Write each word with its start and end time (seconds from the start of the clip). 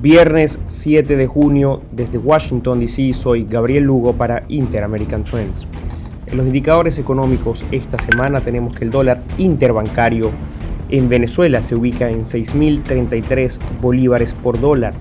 Viernes 0.00 0.60
7 0.68 1.16
de 1.16 1.26
junio 1.26 1.82
desde 1.90 2.18
Washington, 2.18 2.78
D.C. 2.78 3.12
soy 3.14 3.44
Gabriel 3.44 3.82
Lugo 3.82 4.12
para 4.12 4.44
Inter-American 4.46 5.24
Trends. 5.24 5.66
En 6.28 6.36
los 6.36 6.46
indicadores 6.46 6.98
económicos 6.98 7.64
esta 7.72 7.98
semana 7.98 8.40
tenemos 8.40 8.76
que 8.76 8.84
el 8.84 8.90
dólar 8.90 9.20
interbancario 9.38 10.30
en 10.88 11.08
Venezuela 11.08 11.64
se 11.64 11.74
ubica 11.74 12.08
en 12.08 12.24
6.033 12.24 13.58
bolívares 13.82 14.34
por 14.34 14.60
dólar, 14.60 14.94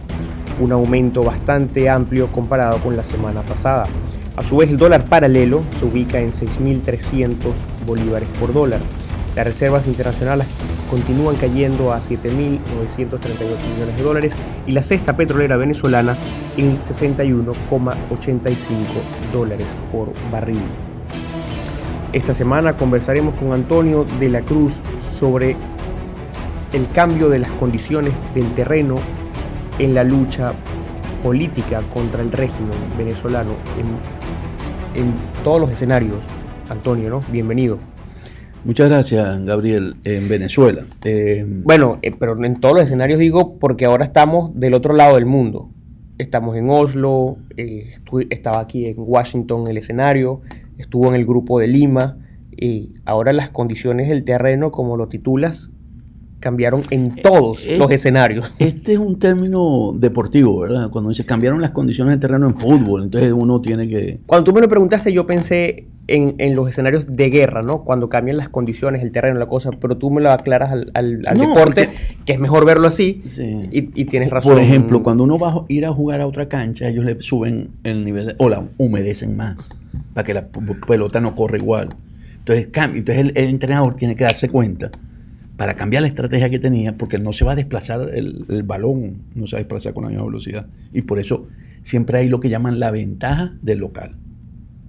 un 0.60 0.72
aumento 0.72 1.22
bastante 1.22 1.92
amplio 1.92 2.32
comparado 2.32 2.80
con 2.80 2.98
la 2.98 3.04
semana 3.04 3.44
pasada. 3.44 3.86
A 4.36 4.42
su 4.42 4.58
vez 4.58 4.72
el 4.72 4.78
dólar 4.78 5.06
paralelo 5.06 5.62
se 5.80 5.86
ubica 5.86 6.20
en 6.20 6.32
6.300 6.32 7.36
bolívares 7.86 8.28
por 8.40 8.52
dólar. 8.52 8.80
Las 9.36 9.46
reservas 9.46 9.86
internacionales 9.86 10.48
continúan 10.90 11.36
cayendo 11.36 11.94
a 11.94 12.00
7.932 12.00 12.60
millones 13.74 13.98
de 13.98 14.04
dólares 14.04 14.34
y 14.66 14.72
la 14.72 14.82
cesta 14.82 15.16
petrolera 15.16 15.58
venezolana 15.58 16.16
en 16.58 16.78
61,85 16.78 18.56
dólares 19.32 19.68
por 19.92 20.12
barril. 20.32 20.62
Esta 22.14 22.34
semana 22.34 22.76
conversaremos 22.76 23.36
con 23.36 23.54
Antonio 23.54 24.06
de 24.20 24.30
la 24.30 24.42
Cruz 24.42 24.82
sobre 25.02 25.56
el 26.74 26.90
cambio 26.94 27.30
de 27.30 27.40
las 27.40 27.52
condiciones 27.52 28.14
del 28.34 28.52
terreno 28.54 28.96
en 29.80 29.94
la 29.94 30.04
lucha 30.04 30.54
política 31.24 31.82
contra 31.94 32.22
el 32.22 32.32
régimen 32.32 32.78
venezolano 32.98 33.52
en, 33.78 35.02
en 35.02 35.14
todos 35.44 35.62
los 35.62 35.72
escenarios. 35.72 36.20
Antonio. 36.70 37.22
Bienvenido. 37.30 37.97
Muchas 38.68 38.90
gracias, 38.90 39.46
Gabriel, 39.46 39.94
en 40.04 40.28
Venezuela. 40.28 40.86
Eh, 41.06 41.46
bueno, 41.48 42.00
eh, 42.02 42.12
pero 42.20 42.44
en 42.44 42.60
todos 42.60 42.76
los 42.76 42.84
escenarios 42.84 43.18
digo 43.18 43.58
porque 43.60 43.86
ahora 43.86 44.04
estamos 44.04 44.60
del 44.60 44.74
otro 44.74 44.94
lado 44.94 45.16
del 45.16 45.26
mundo. 45.26 45.70
Estamos 46.18 46.58
en 46.58 46.70
Oslo, 46.70 47.38
eh, 47.56 47.94
estaba 48.30 48.60
aquí 48.60 48.86
en 48.88 48.96
Washington 48.98 49.70
el 49.70 49.78
escenario, 49.78 50.42
estuvo 50.78 51.08
en 51.08 51.16
el 51.16 51.26
grupo 51.26 51.60
de 51.60 51.68
Lima 51.68 52.18
y 52.52 52.96
ahora 53.06 53.32
las 53.32 53.52
condiciones 53.52 54.10
del 54.10 54.26
terreno, 54.26 54.70
como 54.70 54.98
lo 54.98 55.08
titulas, 55.08 55.72
cambiaron 56.40 56.84
en 56.92 57.16
todos 57.16 57.66
los 57.66 57.92
escenarios. 57.92 58.52
Este 58.60 58.94
es 58.94 59.00
un 59.00 59.18
término 59.20 59.94
deportivo, 59.96 60.60
¿verdad? 60.60 60.90
Cuando 60.90 61.10
dice 61.10 61.26
cambiaron 61.26 61.62
las 61.62 61.72
condiciones 61.72 62.14
del 62.14 62.20
terreno 62.20 62.48
en 62.48 62.56
fútbol, 62.56 63.04
entonces 63.04 63.32
uno 63.32 63.62
tiene 63.62 63.88
que... 63.88 64.20
Cuando 64.26 64.44
tú 64.44 64.54
me 64.54 64.62
lo 64.62 64.70
preguntaste, 64.70 65.12
yo 65.12 65.26
pensé 65.26 65.88
en, 66.08 66.56
los 66.56 66.70
escenarios 66.70 67.16
de 67.16 67.30
guerra, 67.30 67.62
¿no? 67.62 67.84
Cuando 67.84 68.10
cambian 68.10 68.38
las 68.38 68.50
condiciones, 68.50 69.04
el 69.04 69.12
terreno, 69.12 69.40
la 69.40 69.48
cosa, 69.48 69.72
pero 69.80 69.98
tú 69.98 70.10
me 70.10 70.22
lo 70.22 70.32
aclaras 70.32 70.72
al, 70.94 71.22
deporte, 71.22 71.90
que 72.26 72.34
es 72.34 72.40
mejor 72.40 72.66
verlo 72.66 72.88
así, 72.88 73.24
y, 73.72 74.06
tienes 74.06 74.30
razón. 74.30 74.54
Por 74.54 74.62
ejemplo, 74.62 75.04
cuando 75.04 75.24
uno 75.24 75.38
va 75.38 75.52
a 75.52 75.66
ir 75.68 75.86
a 75.86 75.92
jugar 75.92 76.22
a 76.22 76.28
otra 76.28 76.48
cancha, 76.48 76.88
ellos 76.88 77.06
le 77.06 77.22
suben 77.22 77.70
el 77.84 78.06
nivel, 78.06 78.36
o 78.38 78.50
la 78.50 78.64
humedecen 78.78 79.36
más, 79.36 79.58
para 80.14 80.26
que 80.26 80.34
la 80.34 80.48
pelota 80.88 81.20
no 81.20 81.36
corra 81.36 81.58
igual. 81.58 81.96
Entonces, 82.40 82.70
entonces 82.74 83.32
el, 83.36 83.50
entrenador 83.50 83.96
tiene 83.96 84.16
que 84.16 84.24
darse 84.24 84.48
cuenta 84.48 84.92
para 85.58 85.76
cambiar 85.76 86.04
la 86.04 86.08
estrategia 86.08 86.50
que 86.50 86.60
tenía, 86.60 86.94
porque 86.98 87.18
no 87.18 87.34
se 87.34 87.44
va 87.44 87.54
a 87.54 87.56
desplazar 87.56 88.10
el, 88.14 88.46
el 88.48 88.64
balón, 88.64 89.24
no 89.36 89.48
se 89.48 89.56
va 89.56 89.60
a 89.60 89.64
desplazar 89.64 89.94
con 89.94 90.04
la 90.04 90.10
misma 90.10 90.26
velocidad. 90.26 90.68
Y 90.94 91.02
por 91.02 91.20
eso 91.20 91.48
siempre 91.82 92.20
hay 92.20 92.30
lo 92.30 92.40
que 92.40 92.50
llaman 92.50 92.80
la 92.80 92.92
ventaja 92.92 93.54
del 93.62 93.80
local. 93.80 94.16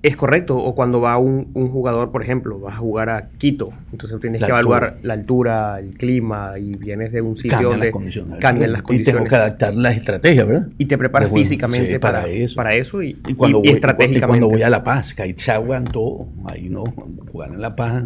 Es 0.00 0.16
correcto, 0.16 0.56
o 0.56 0.76
cuando 0.76 1.00
va 1.00 1.18
un, 1.18 1.50
un, 1.54 1.70
jugador, 1.70 2.12
por 2.12 2.22
ejemplo, 2.22 2.60
vas 2.60 2.74
a 2.74 2.78
jugar 2.78 3.10
a 3.10 3.30
Quito, 3.36 3.70
entonces 3.90 4.20
tienes 4.20 4.40
que 4.40 4.48
evaluar 4.48 4.98
la 5.02 5.14
altura, 5.14 5.80
el 5.80 5.94
clima, 5.94 6.52
y 6.56 6.76
vienes 6.76 7.10
de 7.12 7.20
un 7.20 7.34
sitio 7.34 7.70
donde 7.70 7.90
cambian 8.38 8.72
las 8.72 8.82
condiciones. 8.82 9.00
Y 9.00 9.04
tengo 9.04 9.24
que 9.24 9.34
adaptar 9.34 9.74
las 9.74 9.96
estrategias, 9.96 10.46
¿verdad? 10.46 10.68
Y 10.78 10.84
te 10.84 10.96
preparas 10.96 11.32
físicamente 11.32 11.98
para, 11.98 12.28
eso. 12.28 12.54
Para 12.54 12.76
eso 12.76 13.02
y, 13.02 13.14
cuando 13.36 13.58
voy, 13.58 13.70
estratégicamente. 13.70 14.18
Y 14.18 14.28
cuando 14.28 14.48
voy 14.48 14.62
a 14.62 14.70
La 14.70 14.84
Paz, 14.84 15.14
que 15.14 15.22
ahí 15.22 15.34
se 15.36 15.52
todo, 15.92 16.28
ahí 16.44 16.68
no, 16.68 16.84
jugar 17.32 17.50
en 17.50 17.60
La 17.60 17.74
Paz 17.74 18.04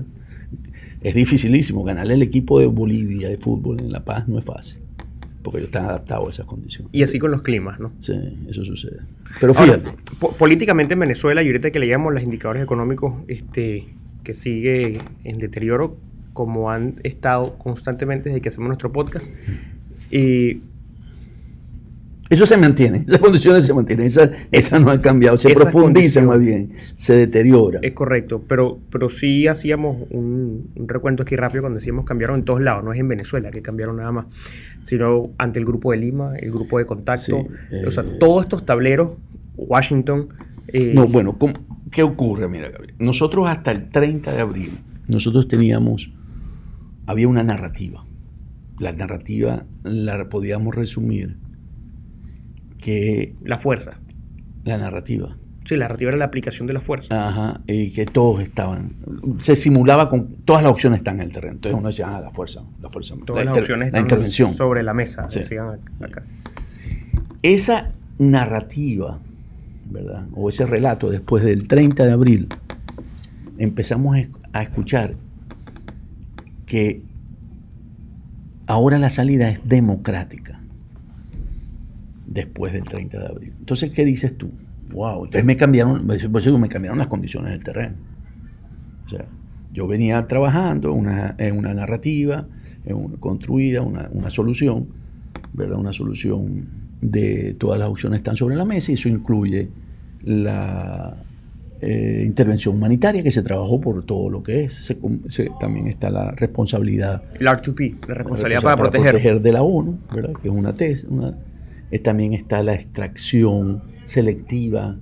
es 1.02 1.14
dificilísimo. 1.14 1.84
Ganarle 1.84 2.14
el 2.14 2.22
equipo 2.22 2.60
de 2.60 2.66
Bolivia 2.66 3.28
de 3.28 3.36
fútbol 3.36 3.80
en 3.80 3.92
La 3.92 4.04
Paz 4.04 4.28
no 4.28 4.38
es 4.38 4.44
fácil 4.44 4.82
porque 5.42 5.58
ellos 5.58 5.68
están 5.68 5.86
adaptados 5.86 6.26
a 6.26 6.30
esas 6.30 6.46
condiciones. 6.46 6.88
Y 6.92 7.02
así 7.02 7.18
con 7.18 7.30
los 7.30 7.42
climas, 7.42 7.80
¿no? 7.80 7.92
Sí, 8.00 8.12
eso 8.48 8.64
sucede. 8.64 9.00
Pero 9.40 9.54
fíjate. 9.54 9.90
políticamente 10.38 10.94
en 10.94 11.00
Venezuela, 11.00 11.42
y 11.42 11.46
ahorita 11.46 11.70
que 11.70 11.78
leíamos 11.78 12.14
los 12.14 12.22
indicadores 12.22 12.62
económicos 12.62 13.14
este, 13.28 13.86
que 14.22 14.34
sigue 14.34 15.00
en 15.24 15.38
deterioro, 15.38 15.96
como 16.32 16.70
han 16.70 16.94
estado 17.02 17.58
constantemente 17.58 18.28
desde 18.30 18.40
que 18.40 18.48
hacemos 18.48 18.68
nuestro 18.68 18.92
podcast, 18.92 19.28
y 20.10 20.60
eso 22.32 22.46
se 22.46 22.56
mantiene, 22.56 23.04
esas 23.06 23.18
condiciones 23.18 23.66
se 23.66 23.74
mantienen, 23.74 24.06
esas, 24.06 24.80
no 24.80 24.90
han 24.90 25.00
cambiado, 25.00 25.36
se 25.36 25.50
profundizan 25.50 26.26
más 26.26 26.40
bien, 26.40 26.72
se 26.96 27.14
deteriora. 27.14 27.80
Es 27.82 27.92
correcto, 27.92 28.42
pero, 28.48 28.80
pero 28.90 29.10
sí 29.10 29.46
hacíamos 29.46 30.06
un, 30.08 30.70
recuento 30.86 31.24
aquí 31.24 31.36
rápido 31.36 31.64
cuando 31.64 31.78
decíamos 31.78 32.06
cambiaron 32.06 32.38
en 32.38 32.44
todos 32.46 32.62
lados, 32.62 32.84
no 32.84 32.92
es 32.94 32.98
en 32.98 33.08
Venezuela 33.08 33.50
que 33.50 33.60
cambiaron 33.60 33.98
nada 33.98 34.12
más, 34.12 34.26
sino 34.82 35.32
ante 35.36 35.58
el 35.58 35.66
grupo 35.66 35.90
de 35.90 35.98
Lima, 35.98 36.34
el 36.38 36.50
grupo 36.50 36.78
de 36.78 36.86
contacto, 36.86 37.46
o 37.86 37.90
sea, 37.90 38.02
eh, 38.02 38.16
todos 38.18 38.44
estos 38.44 38.64
tableros, 38.64 39.12
Washington. 39.56 40.30
Eh, 40.68 40.92
no, 40.94 41.06
bueno, 41.06 41.36
¿qué 41.90 42.02
ocurre? 42.02 42.48
Mira, 42.48 42.70
Gabriel, 42.70 42.94
nosotros 42.98 43.46
hasta 43.46 43.72
el 43.72 43.90
30 43.90 44.32
de 44.32 44.40
abril, 44.40 44.78
nosotros 45.06 45.48
teníamos, 45.48 46.10
había 47.06 47.28
una 47.28 47.42
narrativa, 47.42 48.06
la 48.78 48.92
narrativa 48.92 49.66
la 49.82 50.30
podíamos 50.30 50.74
resumir 50.74 51.36
que... 52.82 53.34
La 53.42 53.58
fuerza. 53.58 53.98
La 54.64 54.76
narrativa. 54.76 55.36
Sí, 55.64 55.76
la 55.76 55.84
narrativa 55.84 56.10
era 56.10 56.18
la 56.18 56.24
aplicación 56.24 56.66
de 56.66 56.72
la 56.72 56.80
fuerza. 56.80 57.28
Ajá, 57.28 57.60
y 57.66 57.92
que 57.92 58.04
todos 58.04 58.40
estaban. 58.40 58.96
Se 59.40 59.54
simulaba 59.54 60.08
con. 60.08 60.36
Todas 60.44 60.62
las 60.62 60.72
opciones 60.72 60.98
están 60.98 61.20
en 61.20 61.26
el 61.26 61.32
terreno. 61.32 61.54
Entonces 61.54 61.78
uno 61.78 61.88
decía, 61.88 62.16
ah, 62.16 62.20
la 62.20 62.30
fuerza, 62.30 62.62
la 62.80 62.88
fuerza. 62.88 63.14
Todas 63.24 63.44
las 63.44 63.56
opciones 63.56 63.86
están 63.86 64.02
intervención. 64.02 64.54
sobre 64.54 64.82
la 64.82 64.92
mesa, 64.92 65.26
decían 65.32 65.78
acá. 66.00 66.24
Esa 67.42 67.92
narrativa, 68.18 69.20
¿verdad? 69.88 70.26
O 70.34 70.48
ese 70.48 70.66
relato 70.66 71.10
después 71.10 71.44
del 71.44 71.68
30 71.68 72.06
de 72.06 72.12
abril, 72.12 72.48
empezamos 73.58 74.16
a 74.52 74.62
escuchar 74.62 75.14
que 76.66 77.02
ahora 78.66 78.98
la 78.98 79.10
salida 79.10 79.48
es 79.48 79.60
democrática 79.64 80.61
después 82.32 82.72
del 82.72 82.84
30 82.84 83.18
de 83.18 83.26
abril. 83.26 83.52
Entonces, 83.58 83.90
¿qué 83.90 84.04
dices 84.04 84.36
tú? 84.36 84.50
Wow, 84.92 85.24
entonces 85.24 85.44
me 85.44 85.56
cambiaron, 85.56 86.06
me 86.06 86.68
cambiaron 86.68 86.98
las 86.98 87.06
condiciones 87.06 87.52
del 87.52 87.62
terreno. 87.62 87.94
O 89.06 89.08
sea, 89.08 89.26
yo 89.72 89.86
venía 89.86 90.26
trabajando 90.26 90.92
una, 90.92 91.34
en 91.38 91.56
una 91.56 91.74
narrativa, 91.74 92.46
en 92.84 92.96
una, 92.96 93.16
construida, 93.16 93.82
una, 93.82 94.30
solución, 94.30 94.88
¿verdad? 95.52 95.78
Una 95.78 95.92
solución 95.92 96.66
de 97.00 97.56
todas 97.58 97.78
las 97.78 97.88
opciones 97.88 98.18
están 98.18 98.36
sobre 98.36 98.54
la 98.54 98.64
mesa 98.64 98.92
y 98.92 98.94
eso 98.94 99.08
incluye 99.08 99.68
la 100.24 101.16
eh, 101.80 102.22
intervención 102.24 102.76
humanitaria 102.76 103.22
que 103.22 103.30
se 103.30 103.42
trabajó 103.42 103.80
por 103.80 104.04
todo 104.04 104.30
lo 104.30 104.42
que 104.42 104.64
es. 104.64 104.94
también 105.58 105.88
está 105.88 106.10
la 106.10 106.32
responsabilidad. 106.32 107.22
El 107.40 107.46
R2P, 107.46 108.06
la 108.08 108.14
responsabilidad 108.14 108.62
para, 108.62 108.76
proteger. 108.76 109.40
de 109.40 109.52
la 109.52 109.62
ONU, 109.62 109.98
¿verdad? 110.14 110.34
Que 110.40 110.48
es 110.48 110.54
una 110.54 110.74
tesis, 110.74 111.04
una, 111.04 111.34
eh, 111.92 111.98
también 111.98 112.32
está 112.32 112.62
la 112.62 112.72
extracción 112.72 113.82
selectiva, 114.06 114.96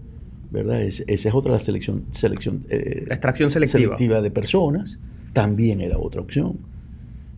¿verdad? 0.51 0.83
esa 0.83 1.05
es 1.07 1.27
otra 1.33 1.53
la 1.53 1.61
selección, 1.61 2.05
selección 2.11 2.67
eh, 2.69 3.05
la 3.07 3.15
extracción 3.15 3.49
selectiva. 3.49 4.21
de 4.21 4.31
personas, 4.33 4.99
también 5.33 5.81
era 5.81 5.99
otra 5.99 6.21
opción. 6.21 6.59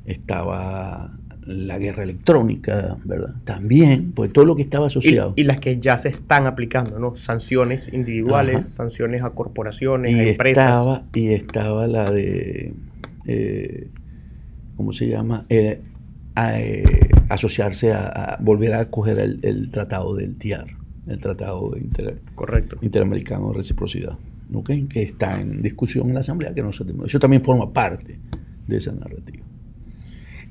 Estaba 0.07 1.13
la 1.45 1.79
guerra 1.79 2.03
electrónica, 2.05 2.97
¿verdad? 3.05 3.35
También, 3.45 4.13
pues 4.13 4.33
todo 4.33 4.47
lo 4.47 4.57
que 4.57 4.63
estaba 4.63 4.87
asociado. 4.87 5.35
Y, 5.37 5.45
las 5.45 5.59
que 5.59 5.79
ya 5.79 5.99
se 5.99 6.09
están 6.09 6.47
aplicando, 6.47 6.99
¿no? 6.99 7.15
Sanciones 7.15 7.93
individuales, 7.93 8.71
sanciones 8.71 9.23
a 9.23 9.31
corporaciones, 9.31 10.15
a 10.15 10.23
empresas. 10.23 10.67
Estaba, 10.67 11.05
y 11.13 11.29
estaba 11.29 11.87
la 11.87 12.11
de, 12.11 12.73
eh, 13.27 13.89
¿cómo 14.77 14.95
se 14.95 15.09
llama? 15.09 15.45
A, 16.35 16.59
eh, 16.59 17.09
asociarse 17.29 17.93
a, 17.93 18.39
volver 18.41 18.75
a 18.75 18.91
coger 18.91 19.19
el, 19.19 19.71
tratado 19.71 20.15
del 20.15 20.37
TIAR, 20.37 20.67
el 21.07 21.19
tratado 21.19 21.75
Correcto. 22.35 22.79
interamericano 22.83 23.49
de 23.49 23.59
reciprocidad, 23.59 24.19
que 24.89 25.03
está 25.03 25.41
en 25.41 25.63
discusión 25.63 26.09
en 26.09 26.15
la 26.15 26.21
Asamblea, 26.21 26.55
que 26.55 26.63
no 26.63 26.73
se 26.73 26.85
Eso 27.07 27.19
también 27.19 27.43
forma 27.43 27.73
parte 27.73 28.19
de 28.67 28.77
esa 28.77 28.93
narrativa. 28.93 29.45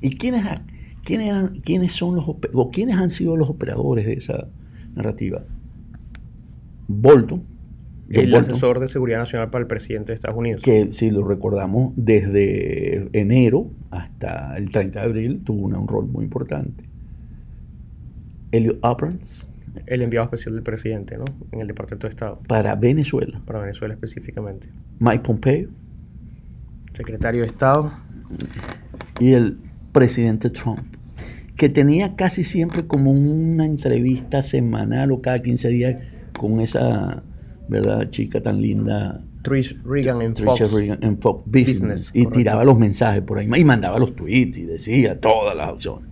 ¿Y 0.00 0.16
quiénes, 0.16 0.44
quiénes, 1.04 1.60
quiénes 1.64 1.92
son 1.92 2.16
los 2.16 2.24
o 2.28 2.70
quiénes 2.70 2.96
han 2.96 3.10
sido 3.10 3.36
los 3.36 3.48
operadores 3.48 4.06
de 4.06 4.14
esa 4.14 4.48
narrativa? 4.94 5.44
Bolton, 6.88 7.44
el 8.12 8.34
asesor 8.34 8.80
de 8.80 8.88
seguridad 8.88 9.18
nacional 9.18 9.50
para 9.50 9.62
el 9.62 9.68
presidente 9.68 10.12
de 10.12 10.16
Estados 10.16 10.38
Unidos. 10.38 10.62
Que 10.62 10.92
si 10.92 11.10
lo 11.10 11.24
recordamos, 11.24 11.92
desde 11.96 13.08
enero 13.18 13.70
hasta 13.90 14.56
el 14.56 14.70
30 14.70 15.00
de 15.00 15.04
abril 15.04 15.42
tuvo 15.44 15.66
un 15.66 15.88
rol 15.88 16.06
muy 16.06 16.24
importante. 16.24 16.84
Elliot 18.52 18.78
Abrams. 18.82 19.48
El 19.86 20.02
enviado 20.02 20.26
especial 20.26 20.54
del 20.54 20.62
presidente, 20.62 21.16
¿no? 21.16 21.24
En 21.50 21.62
el 21.62 21.66
Departamento 21.66 22.06
de 22.06 22.10
Estado. 22.10 22.40
Para 22.46 22.74
Venezuela. 22.74 23.40
Para 23.46 23.60
Venezuela 23.60 23.94
específicamente. 23.94 24.68
Mike 24.98 25.20
Pompeo. 25.20 25.70
Secretario 26.92 27.40
de 27.40 27.46
Estado. 27.46 27.90
Y 29.18 29.32
el 29.32 29.58
presidente 29.92 30.50
Trump, 30.50 30.80
que 31.56 31.68
tenía 31.68 32.16
casi 32.16 32.44
siempre 32.44 32.86
como 32.86 33.12
una 33.12 33.64
entrevista 33.64 34.42
semanal 34.42 35.12
o 35.12 35.20
cada 35.20 35.40
15 35.40 35.68
días 35.68 35.96
con 36.38 36.60
esa, 36.60 37.22
¿verdad? 37.72 38.10
Chica 38.10 38.40
tan 38.40 38.60
linda. 38.60 39.24
Trish 39.42 39.76
Reagan 39.82 40.22
en 40.22 40.36
Fox, 40.36 40.60
en 40.60 41.18
Fox 41.18 41.42
Business. 41.46 42.10
y 42.14 42.26
tiraba 42.26 42.62
los 42.62 42.78
mensajes 42.78 43.22
por 43.22 43.38
ahí 43.38 43.48
y 43.56 43.64
mandaba 43.64 43.98
los 43.98 44.14
tweets 44.14 44.58
y 44.58 44.62
decía 44.62 45.20
todas 45.20 45.56
las 45.56 45.72
opciones. 45.72 46.08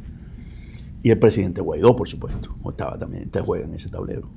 Y 1.03 1.11
el 1.11 1.19
presidente 1.19 1.61
Guaidó, 1.61 1.95
por 1.95 2.09
supuesto, 2.09 2.57
estaba 2.69 2.99
también, 2.99 3.31
te 3.31 3.41
juega 3.41 3.67
en 3.67 3.75
ese 3.75 3.89
tablero, 3.89 4.29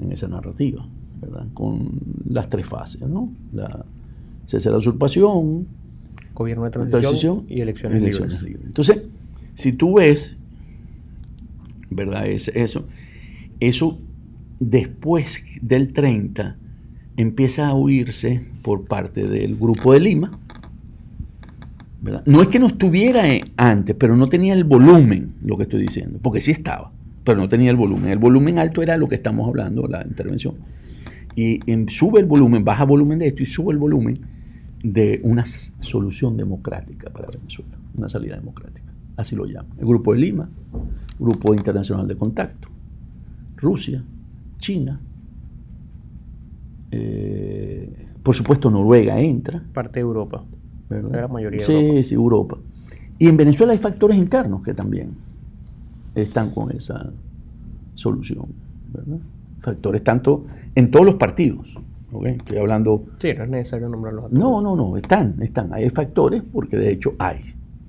en 0.00 0.10
esa 0.10 0.26
narrativa, 0.26 0.86
¿verdad? 1.20 1.46
Con 1.54 2.00
las 2.28 2.48
tres 2.48 2.66
fases, 2.66 3.02
¿no? 3.02 3.32
La 3.52 3.86
cese 4.46 4.68
de 4.68 4.72
la 4.72 4.78
usurpación, 4.78 5.68
gobierno 6.34 6.64
de 6.64 6.70
transición, 6.70 7.44
y 7.48 7.60
elecciones, 7.60 8.02
libres. 8.02 8.42
Entonces, 8.64 9.02
si 9.54 9.72
tú 9.72 9.94
ves, 9.94 10.36
¿verdad? 11.90 12.26
Es 12.26 12.48
eso, 12.48 12.84
eso 13.60 13.98
después 14.60 15.42
del 15.62 15.92
30 15.92 16.56
empieza 17.16 17.68
a 17.68 17.74
huirse 17.74 18.44
por 18.62 18.86
parte 18.86 19.26
del 19.26 19.56
Grupo 19.56 19.92
de 19.92 20.00
Lima. 20.00 20.38
No 22.26 22.42
es 22.42 22.48
que 22.48 22.60
no 22.60 22.68
estuviera 22.68 23.24
antes, 23.56 23.96
pero 23.98 24.16
no 24.16 24.28
tenía 24.28 24.54
el 24.54 24.64
volumen, 24.64 25.34
lo 25.42 25.56
que 25.56 25.64
estoy 25.64 25.80
diciendo, 25.82 26.20
porque 26.22 26.40
sí 26.40 26.52
estaba, 26.52 26.92
pero 27.24 27.38
no 27.38 27.48
tenía 27.48 27.70
el 27.70 27.76
volumen. 27.76 28.10
El 28.10 28.18
volumen 28.18 28.58
alto 28.58 28.82
era 28.82 28.96
lo 28.96 29.08
que 29.08 29.16
estamos 29.16 29.48
hablando, 29.48 29.86
la 29.88 30.04
intervención. 30.06 30.54
Y 31.34 31.60
sube 31.88 32.20
el 32.20 32.26
volumen, 32.26 32.64
baja 32.64 32.84
volumen 32.84 33.18
de 33.18 33.26
esto 33.28 33.42
y 33.42 33.46
sube 33.46 33.72
el 33.72 33.78
volumen 33.78 34.20
de 34.82 35.20
una 35.24 35.44
solución 35.44 36.36
democrática 36.36 37.10
para 37.10 37.28
Venezuela, 37.28 37.76
una 37.96 38.08
salida 38.08 38.36
democrática, 38.36 38.92
así 39.16 39.34
lo 39.34 39.44
llama. 39.44 39.68
El 39.78 39.86
Grupo 39.86 40.14
de 40.14 40.20
Lima, 40.20 40.48
Grupo 41.18 41.52
Internacional 41.52 42.06
de 42.06 42.16
Contacto, 42.16 42.68
Rusia, 43.56 44.04
China, 44.58 45.00
eh, 46.90 48.06
por 48.22 48.34
supuesto 48.34 48.70
Noruega 48.70 49.18
entra. 49.20 49.62
Parte 49.72 49.94
de 49.94 50.00
Europa. 50.00 50.44
La 50.88 51.28
mayoría 51.28 51.60
de 51.60 51.66
sí, 51.66 51.72
Europa. 51.72 52.02
Sí, 52.02 52.14
Europa. 52.14 52.58
Y 53.18 53.28
en 53.28 53.36
Venezuela 53.36 53.72
hay 53.72 53.78
factores 53.78 54.16
internos 54.16 54.62
que 54.62 54.74
también 54.74 55.10
están 56.14 56.50
con 56.50 56.70
esa 56.70 57.12
solución. 57.94 58.46
¿verdad? 58.92 59.18
Factores 59.60 60.02
tanto 60.04 60.46
en 60.74 60.90
todos 60.90 61.06
los 61.06 61.14
partidos. 61.16 61.74
Estoy 62.24 62.56
hablando... 62.56 63.04
Sí, 63.18 63.34
no 63.34 63.44
es 63.44 63.50
necesario 63.50 63.88
nombrarlos. 63.88 64.32
No, 64.32 64.62
no, 64.62 64.74
no, 64.74 64.96
están, 64.96 65.42
están. 65.42 65.74
Hay 65.74 65.90
factores 65.90 66.42
porque 66.42 66.76
de 66.76 66.90
hecho 66.90 67.14
hay. 67.18 67.40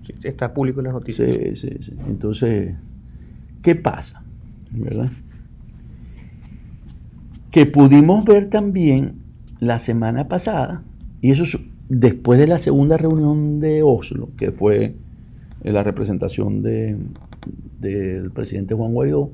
Sí, 0.04 0.13
está 0.24 0.54
público 0.54 0.81
en 0.81 0.86
las 0.86 0.94
noticias. 0.94 1.30
Sí, 1.30 1.56
sí, 1.56 1.77
sí. 1.80 1.94
Entonces, 2.07 2.75
¿qué 3.62 3.75
pasa? 3.75 4.24
¿Verdad? 4.72 5.12
Que 7.51 7.66
pudimos 7.66 8.25
ver 8.25 8.50
también 8.50 9.16
la 9.60 9.80
semana 9.80 10.28
pasada, 10.28 10.84
y 11.22 11.31
eso 11.31 11.44
es 11.44 11.57
después 11.90 12.40
de 12.40 12.48
la 12.48 12.60
segunda 12.60 12.98
reunión 12.98 13.60
de 13.60 13.81
Oslo, 13.84 14.30
que 14.38 14.51
fue 14.51 14.96
la 15.63 15.84
representación 15.84 16.62
del 16.62 18.31
presidente 18.31 18.75
Juan 18.75 18.94
Guaidó 18.94 19.31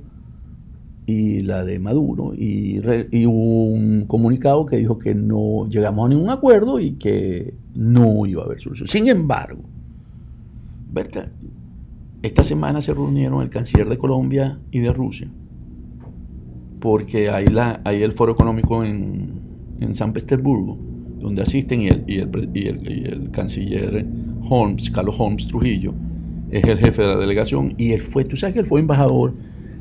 y 1.06 1.42
la 1.42 1.64
de 1.64 1.78
Maduro, 1.78 2.34
y, 2.34 2.80
hubo 3.28 3.66
un 3.66 4.06
comunicado 4.08 4.66
que 4.66 4.78
dijo 4.78 4.98
que 4.98 5.14
no 5.14 5.68
llegamos 5.70 6.06
a 6.06 6.10
ningún 6.10 6.30
acuerdo 6.30 6.80
y 6.80 6.94
que 6.94 7.54
no 7.76 8.26
iba 8.26 8.42
a 8.42 8.46
haber 8.46 8.60
solución. 8.62 8.88
Sin 8.88 9.08
embargo, 9.08 9.62
esta 12.24 12.44
semana 12.44 12.82
se 12.82 12.94
reunieron 12.94 13.44
el 13.44 13.50
canciller 13.50 13.90
de 13.90 13.98
Colombia 13.98 14.60
y 14.72 14.80
de 14.80 14.94
Rusia 14.94 15.30
porque 16.86 17.32
hay, 17.32 17.48
la, 17.48 17.82
hay 17.84 18.04
el 18.04 18.12
foro 18.12 18.34
económico 18.34 18.84
en, 18.84 19.42
San 19.94 20.14
Petersburgo, 20.14 20.78
donde 21.20 21.42
asisten 21.42 21.82
y 21.82 21.88
el, 21.88 22.04
y, 22.08 22.68
el, 22.68 23.32
canciller 23.32 24.06
Holmes, 24.48 24.92
Carlos 24.92 25.16
Holmes 25.18 25.48
Trujillo, 25.48 25.96
es 26.52 26.64
el 26.64 26.78
jefe 26.78 27.02
de 27.02 27.08
la 27.08 27.16
delegación, 27.16 27.74
y 27.80 27.94
él 27.94 28.02
fue, 28.02 28.24
tú 28.24 28.38
sabes 28.38 28.54
que 28.54 28.60
él 28.60 28.68
fue 28.68 28.82
embajador 28.82 29.34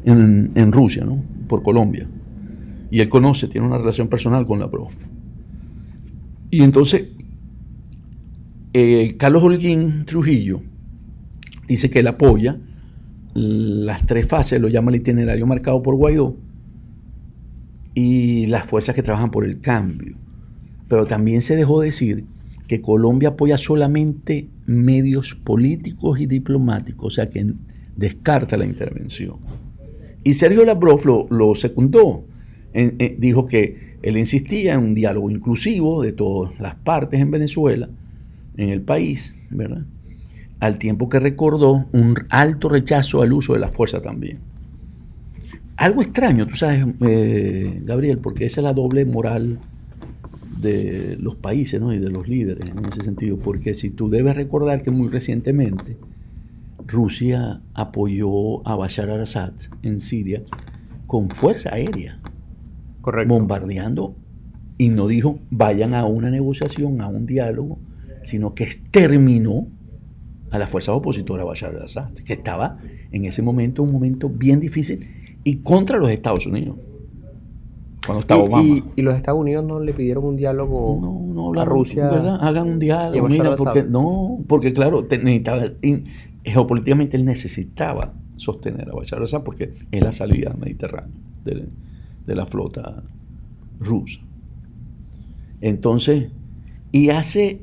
en, 0.06 0.73
Rusia, 0.73 1.05
¿no? 1.05 1.23
Por 1.47 1.62
Colombia. 1.62 2.09
Y 2.91 3.01
él 3.01 3.11
conoce, 3.11 3.49
tiene 3.49 3.67
una 3.67 3.77
relación 3.77 4.09
personal 4.09 4.47
con 4.47 4.59
la 4.59 4.71
prof. 4.71 4.95
Y 6.50 6.62
entonces, 6.62 7.09
eh, 8.73 9.15
Carlos 9.19 9.43
Holguín 9.43 10.07
Trujillo 10.07 10.62
dice 11.69 11.91
que 11.91 11.99
él 11.99 12.07
apoya 12.07 12.57
las 13.35 14.07
tres 14.07 14.27
fases, 14.27 14.59
lo 14.59 14.69
llama 14.69 14.91
el 14.91 14.97
itinerario 14.97 15.47
marcado 15.47 15.83
por 15.83 15.97
Guaidó, 15.97 16.39
y 17.94 18.46
las 18.46 18.67
fuerzas 18.67 18.94
que 18.94 19.02
trabajan 19.02 19.31
por 19.31 19.44
el 19.44 19.61
cambio. 19.61 20.17
Pero 20.88 21.06
también 21.06 21.43
se 21.43 21.56
dejó 21.56 21.81
decir 21.81 22.25
que 22.67 22.81
Colombia 22.81 23.31
apoya 23.31 23.58
solamente 23.58 24.49
medios 24.67 25.35
políticos 25.35 26.20
y 26.20 26.26
diplomáticos, 26.26 27.06
o 27.06 27.11
sea 27.11 27.29
que 27.29 27.46
descarta 27.96 28.56
la 28.56 28.64
intervención. 28.64 29.37
Y 30.25 30.35
Sergio 30.35 30.64
Lavrov 30.64 31.29
lo, 31.31 31.55
secundó, 31.55 32.25
dijo 33.19 33.46
que 33.46 33.97
él 34.02 34.17
insistía 34.17 34.75
en 34.75 34.81
un 34.81 34.94
diálogo 34.94 35.31
inclusivo 35.31 36.02
de 36.02 36.12
todas 36.12 36.58
las 36.58 36.75
partes 36.76 37.20
en 37.20 37.31
Venezuela, 37.31 37.88
en 38.56 38.70
el 38.70 38.81
país, 38.81 39.35
¿verdad? 39.50 39.85
Al 40.61 40.79
tiempo 40.79 41.08
que 41.08 41.20
recordó 41.20 41.87
un 41.93 42.14
alto 42.31 42.69
rechazo 42.70 43.20
al 43.20 43.32
uso 43.32 43.52
de 43.52 43.61
la 43.61 43.70
fuerza 43.70 44.00
también 44.00 44.54
algo 45.76 46.03
extraño, 46.03 46.47
tú 46.47 46.55
sabes, 46.55 46.85
eh, 47.00 47.81
Gabriel, 47.85 48.19
porque 48.19 48.47
esa 48.47 48.61
es 48.61 48.65
la 48.65 48.73
doble 48.73 49.05
moral 49.05 49.59
de 50.61 51.17
los 51.21 51.37
países 51.37 51.81
¿no? 51.81 51.93
y 51.93 51.99
de 51.99 52.11
los 52.11 52.29
líderes 52.29 52.71
en 52.71 52.85
ese 52.87 53.03
sentido, 53.03 53.38
porque 53.38 53.75
si 53.75 53.91
tú 53.91 54.09
debes 54.09 54.37
recordar 54.37 54.82
que 54.82 54.91
muy 54.91 55.09
recientemente 55.09 55.97
Rusia 56.87 57.61
apoyó 57.75 58.67
a 58.67 58.76
Bashar 58.76 59.11
al-Assad 59.11 59.53
en 59.82 60.00
Siria 60.00 60.43
con 61.06 61.31
fuerza 61.31 61.75
aérea, 61.75 62.21
Correcto. 63.00 63.35
bombardeando 63.35 64.14
y 64.78 64.88
no 64.88 65.07
dijo 65.07 65.38
vayan 65.50 65.93
a 65.95 66.07
una 66.07 66.31
negociación, 66.31 67.00
a 67.00 67.09
un 67.09 67.26
diálogo, 67.26 67.78
sino 68.23 68.54
que 68.54 68.64
exterminó 68.64 69.66
a 70.50 70.59
las 70.59 70.71
fuerzas 70.71 70.95
opositoras 70.95 71.43
a 71.43 71.47
Bashar 71.49 71.75
al-Assad, 71.75 72.12
que 72.12 72.35
estaba 72.35 72.78
en 73.11 73.25
ese 73.25 73.43
momento 73.43 73.83
un 73.83 73.93
momento 73.93 74.28
bien 74.28 74.61
difícil 74.61 75.24
y 75.45 75.57
contra 75.57 75.99
los 75.99 76.11
Estados 76.11 76.47
Unidos. 76.47 76.77
Cuando 78.05 78.21
estaba 78.21 78.43
Obama. 78.43 78.85
Y, 78.97 79.03
los 79.03 79.15
Estados 79.17 79.41
Unidos 79.41 79.65
no 79.65 79.81
le 79.81 79.93
pidieron 79.95 80.25
un 80.25 80.37
diálogo 80.37 80.99
no, 81.35 81.61
a 81.61 81.65
Rusia. 81.65 82.11
¿verdad? 82.11 82.39
Hagan 82.41 82.69
un 82.69 82.79
diálogo. 82.79 83.29
Mira, 83.29 83.55
porque, 83.55 83.83
no, 83.83 84.41
porque 84.47 84.73
claro, 84.73 85.07
geopolíticamente 86.45 87.17
él 87.17 87.25
necesitaba 87.25 88.13
sostener 88.37 88.89
a 88.91 88.93
Bashar 88.93 89.19
al-Assad 89.19 89.43
porque 89.43 89.75
es 89.91 90.03
la 90.03 90.13
salida 90.13 90.51
al 90.51 90.59
Mediterráneo 90.59 91.15
de, 91.45 92.35
la 92.35 92.47
flota 92.47 93.03
rusa. 93.79 94.21
Entonces, 95.61 96.31
y 96.93 97.11
hace 97.11 97.61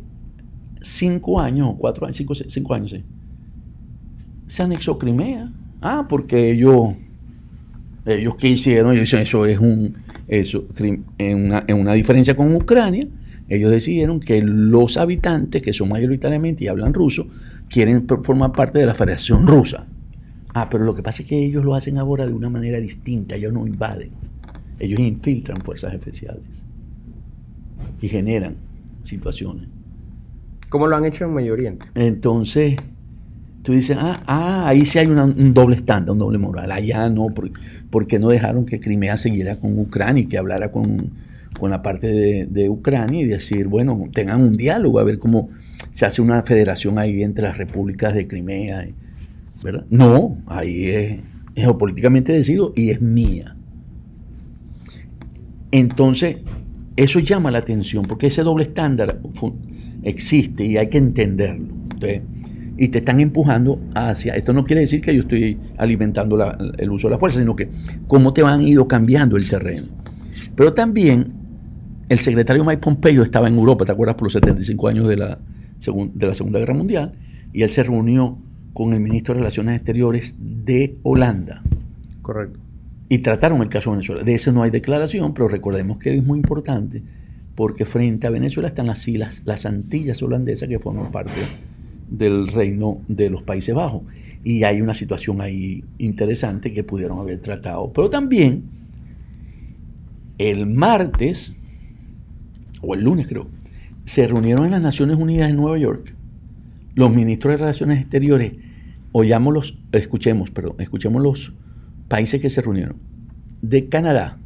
cinco 0.81 1.39
años, 1.39 1.75
cuatro 1.77 2.05
años, 2.05 2.17
cinco, 2.17 2.33
cinco 2.35 2.73
años, 2.73 2.91
sí, 2.91 3.03
se 4.47 4.63
anexó 4.63 4.97
Crimea. 4.97 5.51
Ah, 5.81 6.05
porque 6.07 6.51
ellos 6.51 6.93
ellos 8.05 8.35
qué 8.35 8.49
hicieron, 8.49 8.93
ellos 8.93 9.03
dicen 9.03 9.19
eso 9.21 9.45
es 9.45 9.59
un, 9.59 9.95
eso, 10.27 10.65
en, 10.77 11.45
una, 11.45 11.63
en 11.67 11.79
una 11.79 11.93
diferencia 11.93 12.35
con 12.35 12.55
Ucrania, 12.55 13.07
ellos 13.49 13.69
decidieron 13.69 14.19
que 14.19 14.41
los 14.41 14.97
habitantes, 14.97 15.61
que 15.61 15.73
son 15.73 15.89
mayoritariamente 15.89 16.63
y 16.63 16.67
hablan 16.67 16.93
ruso, 16.93 17.27
quieren 17.69 18.07
formar 18.07 18.51
parte 18.51 18.79
de 18.79 18.85
la 18.85 18.95
Federación 18.95 19.45
Rusa. 19.45 19.87
Ah, 20.53 20.69
pero 20.69 20.83
lo 20.83 20.93
que 20.93 21.03
pasa 21.03 21.21
es 21.23 21.29
que 21.29 21.45
ellos 21.45 21.63
lo 21.63 21.75
hacen 21.75 21.97
ahora 21.97 22.25
de 22.25 22.33
una 22.33 22.49
manera 22.49 22.79
distinta, 22.79 23.35
ellos 23.35 23.53
no 23.53 23.65
invaden, 23.65 24.11
ellos 24.79 24.99
infiltran 24.99 25.61
fuerzas 25.61 25.93
especiales 25.93 26.43
y 28.01 28.07
generan 28.07 28.55
situaciones. 29.03 29.67
¿Cómo 30.69 30.87
lo 30.87 30.95
han 30.95 31.05
hecho 31.05 31.25
en 31.25 31.33
Medio 31.33 31.53
Oriente? 31.53 31.85
Entonces, 31.95 32.75
tú 33.63 33.73
dices, 33.73 33.97
ah, 33.99 34.23
ah 34.25 34.67
ahí 34.67 34.85
sí 34.85 34.99
hay 34.99 35.07
un 35.07 35.53
doble 35.53 35.75
estándar, 35.75 36.11
un 36.11 36.19
doble 36.19 36.37
moral. 36.37 36.71
Allá 36.71 37.09
no, 37.09 37.27
porque, 37.89 38.19
no 38.19 38.29
dejaron 38.29 38.65
que 38.65 38.79
Crimea 38.79 39.17
siguiera 39.17 39.57
con 39.57 39.77
Ucrania 39.79 40.23
y 40.23 40.25
que 40.25 40.37
hablara 40.37 40.71
con, 40.71 41.11
la 41.61 41.81
parte 41.81 42.47
de, 42.47 42.69
Ucrania 42.69 43.21
y 43.21 43.25
decir, 43.25 43.67
bueno, 43.67 44.09
tengan 44.13 44.41
un 44.41 44.57
diálogo, 44.57 44.99
a 44.99 45.03
ver 45.03 45.19
cómo 45.19 45.49
se 45.91 46.05
hace 46.05 46.21
una 46.21 46.41
federación 46.43 46.97
ahí 46.97 47.21
entre 47.21 47.43
las 47.43 47.57
repúblicas 47.57 48.13
de 48.13 48.27
Crimea, 48.27 48.87
¿verdad? 49.63 49.85
No, 49.89 50.37
ahí 50.47 50.85
es 50.85 51.19
geopolíticamente 51.55 52.33
decido 52.33 52.73
y 52.75 52.89
es 52.89 53.01
mía. 53.01 53.55
Entonces, 55.71 56.37
eso 56.95 57.19
llama 57.19 57.51
la 57.51 57.59
atención, 57.59 58.05
porque 58.05 58.27
ese 58.27 58.41
doble 58.41 58.63
estándar 58.63 59.19
existe 60.03 60.65
y 60.65 60.77
hay 60.77 60.89
que 60.89 60.97
entenderlo. 60.97 61.67
Y 62.81 62.87
te 62.87 62.97
están 62.97 63.19
empujando 63.19 63.79
hacia, 63.93 64.33
esto 64.33 64.53
no 64.53 64.65
quiere 64.65 64.79
decir 64.79 65.01
que 65.01 65.13
yo 65.13 65.21
estoy 65.21 65.55
alimentando 65.77 66.35
el 66.79 66.89
uso 66.89 67.09
de 67.09 67.11
la 67.11 67.19
fuerza, 67.19 67.37
sino 67.37 67.55
que 67.55 67.69
cómo 68.07 68.33
te 68.33 68.41
van 68.41 68.63
ido 68.63 68.87
cambiando 68.87 69.37
el 69.37 69.47
terreno. 69.47 69.85
Pero 70.55 70.73
también 70.73 71.31
el 72.09 72.17
secretario 72.17 72.65
Mike 72.65 72.79
Pompeo 72.79 73.21
estaba 73.21 73.47
en 73.49 73.53
Europa, 73.59 73.85
¿te 73.85 73.91
acuerdas? 73.91 74.15
Por 74.15 74.23
los 74.23 74.33
75 74.33 74.87
años 74.87 75.07
de 75.07 75.15
la, 75.15 75.37
de 75.77 76.25
la 76.25 76.33
Segunda 76.33 76.57
Guerra 76.57 76.73
Mundial, 76.73 77.13
y 77.53 77.61
él 77.61 77.69
se 77.69 77.83
reunió 77.83 78.39
con 78.73 78.93
el 78.93 78.99
ministro 78.99 79.35
de 79.35 79.41
Relaciones 79.41 79.75
Exteriores 79.75 80.33
de 80.39 80.97
Holanda. 81.03 81.61
Correcto. 82.23 82.59
Y 83.09 83.19
trataron 83.19 83.61
el 83.61 83.69
caso 83.69 83.91
de 83.91 83.97
Venezuela. 83.97 84.23
De 84.23 84.33
eso 84.33 84.51
no 84.51 84.63
hay 84.63 84.71
declaración, 84.71 85.35
pero 85.35 85.47
recordemos 85.47 85.99
que 85.99 86.15
es 86.17 86.25
muy 86.25 86.39
importante 86.39 87.03
porque 87.53 87.85
frente 87.85 88.25
a 88.25 88.31
Venezuela 88.31 88.69
están 88.69 88.87
las 88.87 89.07
islas, 89.07 89.43
las 89.45 89.67
Antillas 89.67 90.23
holandesas 90.23 90.67
que 90.67 90.79
forman 90.79 91.11
parte 91.11 91.31
del 92.11 92.47
reino 92.47 93.01
de 93.07 93.31
los 93.31 93.41
Países 93.41 93.73
Bajos. 93.73 94.03
Y 94.43 94.63
hay 94.63 94.81
una 94.81 94.93
situación 94.93 95.41
ahí 95.41 95.83
interesante 95.97 96.73
que 96.73 96.83
pudieron 96.83 97.19
haber 97.19 97.39
tratado. 97.39 97.91
Pero 97.91 98.09
también 98.09 98.63
el 100.37 100.67
martes, 100.67 101.55
o 102.81 102.93
el 102.93 103.03
lunes 103.03 103.27
creo, 103.27 103.47
se 104.05 104.27
reunieron 104.27 104.65
en 104.65 104.71
las 104.71 104.81
Naciones 104.81 105.17
Unidas 105.17 105.49
en 105.49 105.55
Nueva 105.55 105.77
York 105.77 106.15
los 106.95 107.13
ministros 107.13 107.53
de 107.53 107.57
Relaciones 107.57 108.01
Exteriores, 108.01 108.53
oyámoslos, 109.11 109.77
escuchemos, 109.91 110.51
perdón, 110.51 110.75
escuchemos 110.79 111.21
los 111.21 111.53
países 112.07 112.41
que 112.41 112.49
se 112.49 112.61
reunieron. 112.61 112.97
De 113.61 113.87
Canadá, 113.87 114.37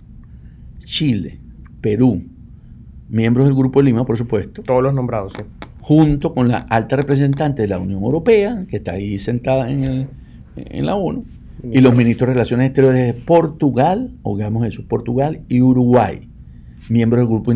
Chile, 0.83 1.39
Perú, 1.81 2.23
miembros 3.09 3.47
del 3.47 3.55
Grupo 3.55 3.79
de 3.79 3.85
Lima, 3.85 4.05
por 4.05 4.17
supuesto. 4.17 4.61
Todos 4.61 4.83
los 4.83 4.93
nombrados, 4.93 5.33
sí. 5.35 5.43
Junto 5.85 6.33
con 6.33 6.47
la 6.47 6.57
alta 6.57 6.95
representante 6.95 7.61
de 7.61 7.67
la 7.67 7.77
Unión 7.77 8.01
Europea, 8.01 8.65
que 8.67 8.77
está 8.77 8.93
ahí 8.93 9.19
sentada 9.19 9.69
en, 9.69 10.07
la 10.55 10.95
ONU, 10.95 11.25
y 11.61 11.79
los 11.79 11.95
ministros 11.95 12.29
de 12.29 12.33
Relaciones 12.33 12.65
Exteriores 12.69 13.05
de 13.05 13.13
Portugal, 13.21 14.09
oigamos 14.23 14.65
eso, 14.65 14.81
Portugal 14.87 15.41
y 15.47 15.61
Uruguay, 15.61 16.27
miembros 16.89 17.21
del 17.21 17.27
Grupo 17.27 17.53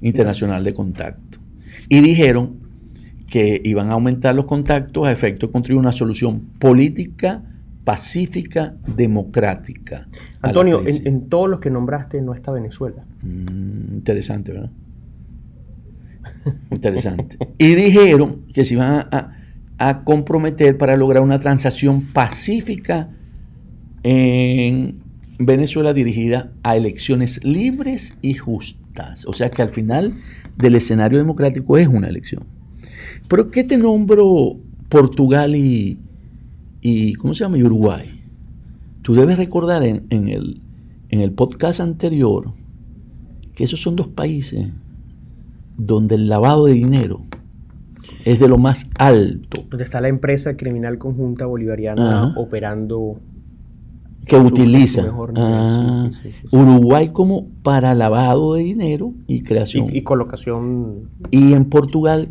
Internacional 0.00 0.64
de 0.64 0.72
Contacto. 0.72 1.38
Y 1.90 2.00
dijeron 2.00 2.60
que 3.28 3.60
iban 3.62 3.90
a 3.90 3.92
aumentar 3.92 4.34
los 4.34 4.46
contactos 4.46 5.06
a 5.06 5.12
efecto 5.12 5.48
de 5.48 5.52
construir 5.52 5.78
una 5.78 5.92
solución 5.92 6.46
política, 6.58 7.42
pacífica, 7.84 8.74
democrática. 8.86 10.08
Antonio, 10.40 10.82
en, 10.86 11.28
todos 11.28 11.50
los 11.50 11.60
que 11.60 11.68
nombraste 11.68 12.22
no 12.22 12.32
está 12.32 12.52
Venezuela. 12.52 13.04
Mm, 13.22 13.96
interesante, 13.96 14.52
¿verdad? 14.52 14.70
Interesante. 16.70 17.38
y 17.58 17.74
dijeron 17.74 18.46
que 18.52 18.64
se 18.64 18.74
iban 18.74 19.08
a, 19.10 19.32
comprometer 20.04 20.78
para 20.78 20.96
lograr 20.96 21.22
una 21.22 21.38
transacción 21.38 22.06
pacífica 22.12 23.10
en 24.02 25.02
Venezuela 25.38 25.92
dirigida 25.92 26.52
a 26.62 26.76
elecciones 26.76 27.44
libres 27.44 28.14
y 28.22 28.34
justas. 28.34 29.26
O 29.26 29.34
sea 29.34 29.50
que 29.50 29.60
al 29.60 29.68
final 29.68 30.14
del 30.56 30.76
escenario 30.76 31.18
democrático 31.18 31.76
es 31.76 31.88
una 31.88 32.08
elección. 32.08 32.44
¿Pero 33.28 33.50
qué 33.50 33.64
te 33.64 33.76
nombro 33.76 34.56
Portugal 34.88 35.54
y, 35.56 35.98
¿cómo 37.18 37.34
se 37.34 37.44
llama? 37.44 37.58
Uruguay. 37.58 38.22
Tú 39.02 39.14
debes 39.14 39.36
recordar 39.36 39.84
en, 39.84 40.06
el, 40.10 40.62
en 41.10 41.20
el 41.20 41.32
podcast 41.32 41.80
anterior 41.80 42.54
que 43.54 43.64
esos 43.64 43.82
son 43.82 43.94
dos 43.94 44.08
países 44.08 44.68
donde 45.76 46.14
el 46.14 46.28
lavado 46.28 46.66
de 46.66 46.72
dinero 46.72 47.22
es 48.24 48.40
de 48.40 48.48
lo 48.48 48.58
más 48.58 48.86
alto. 48.96 49.64
Donde 49.68 49.84
está 49.84 50.00
la 50.00 50.08
empresa 50.08 50.56
criminal 50.56 50.98
conjunta 50.98 51.46
bolivariana 51.46 52.34
operando. 52.36 53.20
Que 54.26 54.36
utiliza 54.36 55.04
ah, 55.36 56.10
Uruguay 56.50 57.10
como 57.12 57.48
para 57.62 57.94
lavado 57.94 58.54
de 58.54 58.64
dinero 58.64 59.14
y 59.28 59.42
creación. 59.42 59.94
y, 59.94 60.02
colocación. 60.02 61.10
Y 61.30 61.52
en 61.52 61.66
Portugal 61.66 62.30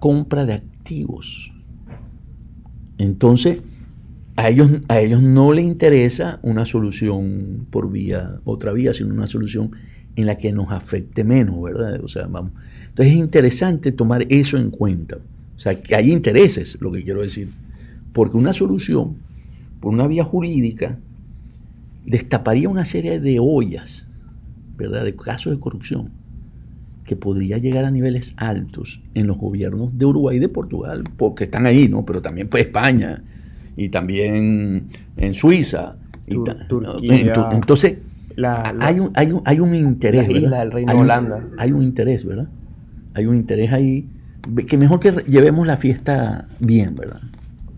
compra 0.00 0.46
de 0.46 0.54
activos. 0.54 1.52
Entonces, 2.96 3.60
a 4.36 4.48
ellos, 4.48 4.70
a 4.88 5.00
ellos 5.00 5.20
no 5.20 5.52
les 5.52 5.66
interesa 5.66 6.38
una 6.42 6.64
solución 6.64 7.66
por 7.70 7.90
vía, 7.90 8.40
otra 8.44 8.72
vía, 8.72 8.94
sino 8.94 9.12
una 9.12 9.26
solución 9.26 9.72
en 10.16 10.26
la 10.26 10.36
que 10.36 10.52
nos 10.52 10.70
afecte 10.72 11.24
menos, 11.24 11.60
¿verdad? 11.62 12.02
O 12.02 12.08
sea, 12.08 12.26
vamos. 12.26 12.52
Entonces 12.88 13.14
es 13.14 13.18
interesante 13.18 13.92
tomar 13.92 14.26
eso 14.28 14.56
en 14.56 14.70
cuenta. 14.70 15.18
O 15.56 15.60
sea, 15.60 15.80
que 15.80 15.94
hay 15.94 16.12
intereses, 16.12 16.78
lo 16.80 16.90
que 16.92 17.02
quiero 17.02 17.22
decir. 17.22 17.50
Porque 18.12 18.36
una 18.36 18.52
solución, 18.52 19.16
por 19.80 19.92
una 19.92 20.06
vía 20.06 20.24
jurídica, 20.24 20.98
destaparía 22.04 22.68
una 22.68 22.84
serie 22.84 23.20
de 23.20 23.38
ollas, 23.40 24.08
¿verdad? 24.76 25.04
De 25.04 25.14
casos 25.14 25.52
de 25.52 25.60
corrupción 25.60 26.10
que 27.04 27.16
podría 27.16 27.58
llegar 27.58 27.84
a 27.84 27.90
niveles 27.90 28.34
altos 28.36 29.00
en 29.14 29.26
los 29.26 29.38
gobiernos 29.38 29.96
de 29.98 30.04
Uruguay 30.04 30.36
y 30.36 30.40
de 30.40 30.48
Portugal, 30.48 31.04
porque 31.16 31.44
están 31.44 31.66
ahí, 31.66 31.88
¿no? 31.88 32.04
Pero 32.04 32.20
también 32.20 32.48
pues 32.48 32.64
España 32.64 33.22
y 33.76 33.88
también 33.88 34.88
en 35.16 35.34
Suiza. 35.34 35.96
Y 36.26 36.36
entonces, 36.36 37.96
hay, 38.44 39.00
un, 39.00 39.10
hay, 39.14 39.32
un, 39.32 39.42
hay 39.44 39.60
un 39.60 39.74
interés. 39.74 40.28
La 40.42 40.60
del 40.60 40.70
Reino 40.70 40.92
hay 40.92 40.98
Holanda. 40.98 41.44
hay 41.58 41.72
un 41.72 41.82
interés, 41.82 42.24
¿verdad? 42.24 42.48
Hay 43.14 43.26
un 43.26 43.36
interés 43.36 43.72
ahí. 43.72 44.08
Que 44.66 44.78
mejor 44.78 45.00
que 45.00 45.12
llevemos 45.26 45.66
la 45.66 45.76
fiesta 45.76 46.48
bien, 46.60 46.94
¿verdad? 46.94 47.20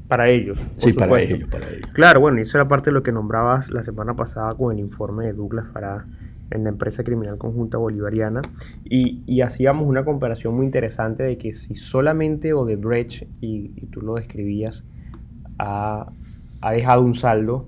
Para 0.09 0.29
ellos. 0.29 0.59
Sí, 0.77 0.93
para 0.93 1.21
ellos, 1.21 1.49
para 1.49 1.69
ellos. 1.69 1.89
Claro, 1.93 2.21
bueno, 2.21 2.39
y 2.39 2.43
eso 2.43 2.59
era 2.59 2.69
parte 2.69 2.91
de 2.91 2.95
lo 2.95 3.03
que 3.03 3.13
nombrabas 3.13 3.71
la 3.71 3.83
semana 3.83 4.15
pasada 4.15 4.55
con 4.55 4.73
el 4.73 4.81
informe 4.81 5.27
de 5.27 5.33
Douglas 5.33 5.69
Farah 5.73 6.05
en 6.51 6.65
la 6.65 6.71
empresa 6.71 7.05
criminal 7.05 7.39
conjunta 7.39 7.79
bolivariana 7.79 8.43
y, 8.85 9.41
hacíamos 9.41 9.87
una 9.87 10.05
comparación 10.05 10.55
muy 10.55 10.67
interesante 10.67 11.23
de 11.23 11.39
que 11.39 11.53
si 11.53 11.75
solamente 11.75 12.53
Odebrecht, 12.53 13.23
y, 13.41 13.73
y 13.77 13.87
tú 13.87 14.01
lo 14.03 14.17
describías, 14.17 14.85
ha, 15.61 16.13
dejado 16.73 17.03
un 17.03 17.15
saldo 17.15 17.67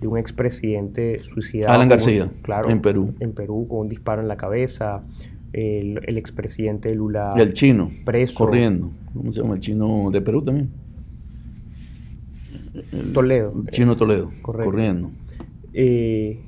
de 0.00 0.06
un 0.06 0.18
expresidente 0.18 1.20
suicidado. 1.20 1.72
Alan 1.74 1.88
García, 1.88 2.30
claro, 2.42 2.70
en 2.70 2.80
Perú. 2.80 3.14
En 3.20 3.32
Perú, 3.32 3.66
con 3.68 3.80
un 3.80 3.88
disparo 3.88 4.22
en 4.22 4.28
la 4.28 4.36
cabeza. 4.36 5.02
El, 5.52 6.00
el 6.06 6.18
expresidente 6.18 6.94
Lula. 6.94 7.32
Y 7.36 7.40
el 7.40 7.54
chino. 7.54 7.90
Preso. 8.04 8.44
Corriendo. 8.44 8.90
¿Cómo 9.14 9.32
se 9.32 9.40
llama? 9.40 9.54
El 9.54 9.60
chino 9.60 10.10
de 10.10 10.20
Perú 10.20 10.42
también. 10.42 10.70
Toledo. 13.14 13.54
chino 13.70 13.96
Toledo. 13.96 14.30
Corriendo. 14.42 15.10
Eh, 15.72 16.42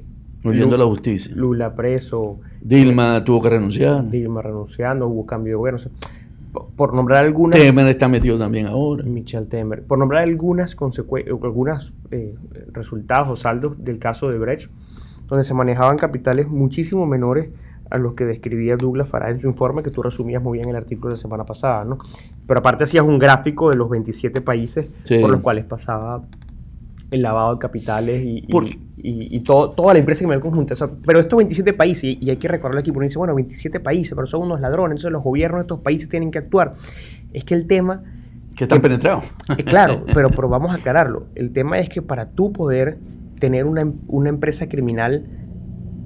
Huyendo 0.44 0.76
a 0.76 0.78
la 0.78 0.84
justicia. 0.84 1.34
Lula 1.34 1.74
preso. 1.74 2.40
Dilma 2.60 3.24
tuvo 3.24 3.42
que 3.42 3.50
renunciar. 3.50 4.08
Dilma 4.08 4.42
renunciando, 4.42 5.08
hubo 5.08 5.26
cambio 5.26 5.52
de 5.52 5.56
gobierno. 5.56 5.80
Por 6.76 6.94
nombrar 6.94 7.24
algunas. 7.24 7.58
Temer 7.58 7.86
está 7.86 8.08
metido 8.08 8.38
también 8.38 8.66
ahora. 8.66 9.04
Michel 9.04 9.48
Temer. 9.48 9.82
Por 9.84 9.98
nombrar 9.98 10.22
algunas 10.22 10.76
algunos 10.78 11.92
eh, 12.10 12.34
resultados 12.72 13.28
o 13.28 13.36
saldos 13.36 13.82
del 13.82 13.98
caso 13.98 14.28
de 14.30 14.38
Brecht, 14.38 14.70
donde 15.26 15.44
se 15.44 15.54
manejaban 15.54 15.96
capitales 15.96 16.48
muchísimo 16.48 17.06
menores 17.06 17.50
a 17.90 17.98
los 17.98 18.14
que 18.14 18.24
describía 18.24 18.76
Douglas 18.76 19.08
Farah 19.08 19.30
en 19.30 19.38
su 19.38 19.46
informe, 19.46 19.82
que 19.82 19.90
tú 19.90 20.02
resumías 20.02 20.42
muy 20.42 20.58
bien 20.58 20.68
en 20.68 20.76
el 20.76 20.82
artículo 20.82 21.08
de 21.08 21.14
la 21.14 21.20
semana 21.20 21.44
pasada, 21.44 21.84
¿no? 21.84 21.98
Pero 22.46 22.60
aparte 22.60 22.84
hacías 22.84 23.04
un 23.04 23.18
gráfico 23.18 23.70
de 23.70 23.76
los 23.76 23.88
27 23.88 24.40
países 24.40 24.86
por 25.20 25.30
los 25.30 25.40
cuales 25.40 25.64
pasaba 25.64 26.22
el 27.10 27.22
lavado 27.22 27.54
de 27.54 27.58
capitales 27.58 28.22
y, 28.24 28.46
y, 28.96 29.40
todo, 29.40 29.70
toda 29.70 29.94
la 29.94 30.00
empresa 30.00 30.20
criminal 30.20 30.40
conjunta. 30.40 30.74
pero 31.06 31.20
estos 31.20 31.36
27 31.36 31.72
países, 31.72 32.04
y, 32.04 32.28
hay 32.28 32.36
que 32.36 32.48
recordarlo 32.48 32.80
aquí, 32.80 32.92
porque 32.92 33.06
dice, 33.06 33.18
bueno, 33.18 33.34
27 33.34 33.80
países, 33.80 34.12
pero 34.14 34.26
son 34.26 34.42
unos 34.42 34.60
ladrones, 34.60 34.92
entonces 34.92 35.12
los 35.12 35.22
gobiernos 35.22 35.60
de 35.60 35.62
estos 35.62 35.80
países 35.80 36.08
tienen 36.08 36.30
que 36.30 36.38
actuar. 36.38 36.74
Es 37.32 37.44
que 37.44 37.54
el 37.54 37.66
tema... 37.66 38.02
Que 38.56 38.64
están 38.64 38.82
penetrados. 38.82 39.24
claro, 39.64 40.04
pero, 40.14 40.30
pero 40.30 40.48
vamos 40.48 40.72
a 40.72 40.74
aclararlo. 40.74 41.26
El 41.34 41.52
tema 41.52 41.78
es 41.78 41.88
que 41.88 42.02
para 42.02 42.26
tú 42.26 42.52
poder 42.52 42.98
tener 43.38 43.64
una, 43.66 43.90
una 44.08 44.28
empresa 44.28 44.68
criminal 44.68 45.24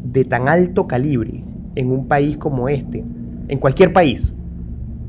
de 0.04 0.24
tan 0.24 0.48
alto 0.48 0.86
calibre 0.86 1.42
en 1.74 1.90
un 1.90 2.06
país 2.08 2.36
como 2.36 2.68
este, 2.68 3.02
en 3.48 3.58
cualquier 3.58 3.92
país, 3.92 4.34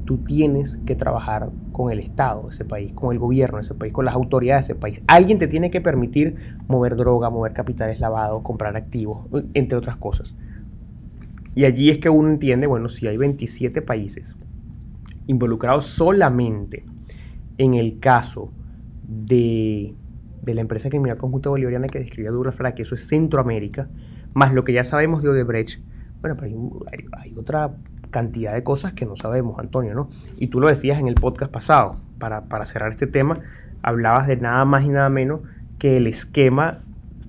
tú 0.06 0.18
tienes 0.20 0.78
que 0.86 0.96
trabajar 0.96 1.50
con 1.74 1.92
el 1.92 2.00
Estado 2.00 2.50
ese 2.50 2.64
país, 2.64 2.94
con 2.94 3.12
el 3.12 3.20
gobierno 3.20 3.58
de 3.58 3.64
ese 3.64 3.74
país, 3.74 3.92
con 3.92 4.06
las 4.06 4.16
autoridades 4.16 4.68
de 4.68 4.74
ese 4.74 4.80
país. 4.80 5.02
Alguien 5.08 5.38
te 5.38 5.48
tiene 5.48 5.70
que 5.70 5.82
permitir 5.82 6.38
mover 6.70 6.96
droga, 6.96 7.30
mover 7.30 7.52
capitales 7.52 8.00
lavados, 8.00 8.42
comprar 8.44 8.78
activos, 8.78 9.28
entre 9.54 9.78
otras 9.78 9.98
cosas. 9.98 10.34
Y 11.56 11.66
allí 11.66 11.90
es 11.90 12.00
que 12.00 12.10
uno 12.10 12.30
entiende, 12.30 12.66
bueno, 12.66 12.88
si 12.88 13.08
hay 13.08 13.18
27 13.18 13.82
países 13.82 14.38
involucrados 15.28 15.86
solamente 15.86 16.86
en 17.58 17.74
el 17.74 18.00
caso 18.00 18.52
de 19.04 19.94
de 20.44 20.54
la 20.54 20.62
empresa 20.62 20.90
criminal 20.90 21.18
conjunta 21.18 21.50
bolivariana 21.50 21.88
que 21.88 22.00
describía 22.00 22.32
Douglas 22.32 22.56
Fra, 22.56 22.76
que 22.76 22.84
eso 22.84 22.96
es 22.96 23.08
Centroamérica, 23.08 23.90
más 24.34 24.54
lo 24.54 24.64
que 24.64 24.74
ya 24.74 24.84
sabemos 24.84 25.24
de 25.24 25.30
Odebrecht, 25.30 25.80
bueno, 26.22 26.36
pero 26.38 26.82
hay, 27.18 27.34
otra 27.36 27.76
cantidad 28.14 28.54
de 28.54 28.64
cosas 28.64 28.94
que 28.94 29.06
no 29.06 29.18
sabemos, 29.18 29.60
Antonio, 29.60 29.94
¿no? 29.94 30.10
Y 30.38 30.48
tú 30.48 30.62
lo 30.62 30.70
decías 30.70 30.98
en 31.00 31.10
el 31.10 31.16
podcast 31.16 31.52
pasado, 31.52 31.98
para, 32.18 32.46
para 32.46 32.64
cerrar 32.64 32.92
este 32.92 33.08
tema, 33.08 33.42
hablabas 33.82 34.28
de 34.28 34.38
nada 34.38 34.64
más 34.64 34.86
y 34.86 34.90
nada 34.90 35.10
menos 35.10 35.42
que 35.78 35.98
el 35.98 36.08
esquema, 36.08 36.80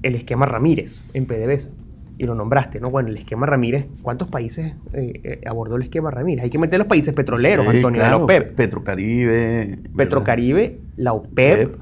el 0.04 0.14
esquema 0.14 0.46
Ramírez 0.46 1.02
en 1.14 1.26
PDVSA 1.26 1.70
y 2.16 2.24
lo 2.24 2.34
nombraste, 2.34 2.80
¿no? 2.80 2.90
Bueno, 2.90 3.08
el 3.08 3.16
esquema 3.16 3.46
Ramírez, 3.46 3.86
¿cuántos 4.02 4.28
países 4.28 4.74
eh, 4.92 5.20
eh, 5.24 5.40
abordó 5.46 5.76
el 5.76 5.82
esquema 5.82 6.10
Ramírez? 6.10 6.44
Hay 6.44 6.50
que 6.50 6.58
meter 6.58 6.78
los 6.78 6.86
países 6.86 7.12
petroleros, 7.12 7.66
Antonio, 7.66 7.98
claro, 7.98 8.18
la 8.18 8.24
OPEP. 8.24 8.54
Petrocaribe. 8.54 9.78
Petrocaribe, 9.96 10.78
la 10.96 11.12
OPEP, 11.12 11.76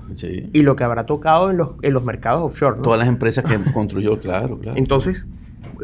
y 0.52 0.62
lo 0.62 0.74
que 0.74 0.84
habrá 0.84 1.04
tocado 1.04 1.50
en 1.50 1.58
los, 1.58 1.72
en 1.82 1.92
los 1.92 2.02
mercados 2.04 2.42
offshore, 2.44 2.76
¿no? 2.76 2.82
Todas 2.82 2.98
las 2.98 3.08
empresas 3.08 3.44
que 3.44 3.58
construyó, 3.72 4.18
claro, 4.20 4.58
claro. 4.58 4.78
Entonces, 4.78 5.26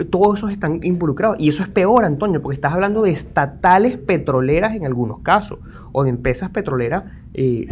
todos 0.04 0.38
esos 0.38 0.50
están 0.50 0.80
involucrados. 0.82 1.36
Y 1.40 1.48
eso 1.48 1.62
es 1.62 1.68
peor, 1.68 2.04
Antonio, 2.04 2.42
porque 2.42 2.54
estás 2.54 2.72
hablando 2.72 3.02
de 3.02 3.10
estatales 3.10 3.96
petroleras 3.96 4.74
en 4.74 4.86
algunos 4.86 5.20
casos, 5.20 5.58
o 5.92 6.04
de 6.04 6.10
empresas 6.10 6.50
petroleras 6.50 7.04
eh, 7.34 7.66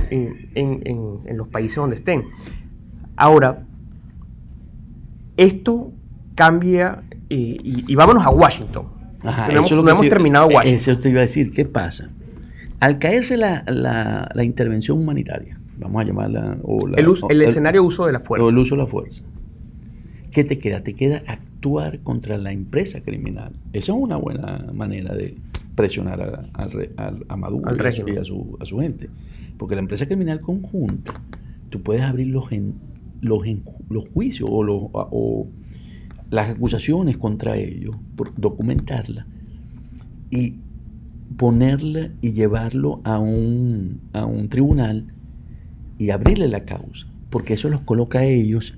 en, 0.54 1.22
en 1.24 1.36
los 1.36 1.48
países 1.48 1.76
donde 1.76 1.96
estén. 1.96 2.24
Ahora, 3.16 3.64
esto 5.36 5.92
cambia 6.34 7.02
y, 7.28 7.94
vámonos 7.94 8.24
a 8.24 8.30
Washington. 8.30 8.86
Ajá, 9.22 9.48
no, 9.48 9.66
hemos, 9.66 9.72
hemos 9.72 10.08
terminado 10.08 10.46
Washington. 10.46 10.74
Eso 10.74 10.98
te 10.98 11.10
iba 11.10 11.18
a 11.18 11.22
decir, 11.22 11.52
¿qué 11.52 11.64
pasa? 11.64 12.10
Al 12.78 12.98
caerse 12.98 13.36
la, 13.36 13.64
la, 13.66 14.44
intervención 14.44 14.98
humanitaria, 14.98 15.58
vamos 15.78 16.02
a 16.02 16.04
llamarla... 16.04 16.58
el, 17.28 17.42
escenario 17.42 17.82
uso 17.82 18.06
de 18.06 18.12
la 18.12 18.20
fuerza. 18.20 18.46
O 18.46 18.50
el 18.50 18.58
uso 18.58 18.76
de 18.76 18.82
la 18.82 18.86
fuerza. 18.86 19.22
¿Qué 20.30 20.44
te 20.44 20.58
queda? 20.58 20.82
Te 20.82 20.94
queda 20.94 21.22
actuar 21.56 22.00
contra 22.00 22.36
la 22.38 22.52
empresa 22.52 23.00
criminal. 23.00 23.52
Esa 23.72 23.92
es 23.92 23.98
una 23.98 24.16
buena 24.16 24.66
manera 24.72 25.14
de 25.14 25.36
presionar 25.74 26.48
a, 26.54 27.36
Maduro 27.36 27.74
y, 27.74 27.86
a, 27.86 28.24
su, 28.24 28.56
a, 28.60 28.66
su, 28.66 28.78
gente. 28.78 29.08
Porque 29.58 29.74
la 29.74 29.80
empresa 29.80 30.06
criminal 30.06 30.40
conjunta, 30.40 31.20
tú 31.70 31.82
puedes 31.82 32.02
abrir 32.02 32.28
los, 32.28 32.48
los, 33.20 33.42
los 33.88 34.08
juicios 34.10 34.48
o, 34.52 34.62
los, 34.62 34.82
o 34.92 35.46
las 36.30 36.50
acusaciones 36.50 37.18
contra 37.18 37.56
ellos, 37.56 37.96
por 38.16 38.34
documentarla 38.36 39.26
y 40.30 40.56
ponerla 41.36 42.10
y 42.20 42.32
llevarlo 42.32 43.00
a 43.04 43.18
un, 43.18 44.00
a 44.12 44.24
un 44.24 44.48
tribunal 44.48 45.06
y 45.98 46.10
abrirle 46.10 46.48
la 46.48 46.64
causa, 46.64 47.06
porque 47.30 47.54
eso 47.54 47.68
los 47.68 47.80
coloca 47.80 48.20
a 48.20 48.24
ellos 48.24 48.76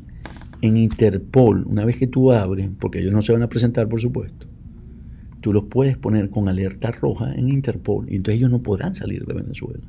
en 0.60 0.76
Interpol. 0.76 1.64
Una 1.66 1.84
vez 1.84 1.96
que 1.96 2.06
tú 2.06 2.32
abres, 2.32 2.68
porque 2.78 3.00
ellos 3.00 3.12
no 3.12 3.22
se 3.22 3.32
van 3.32 3.42
a 3.42 3.48
presentar, 3.48 3.88
por 3.88 4.00
supuesto, 4.00 4.46
tú 5.40 5.52
los 5.52 5.64
puedes 5.64 5.96
poner 5.96 6.30
con 6.30 6.48
alerta 6.48 6.90
roja 6.90 7.34
en 7.34 7.48
Interpol 7.48 8.06
y 8.10 8.16
entonces 8.16 8.38
ellos 8.38 8.50
no 8.50 8.60
podrán 8.60 8.94
salir 8.94 9.24
de 9.24 9.34
Venezuela. 9.34 9.84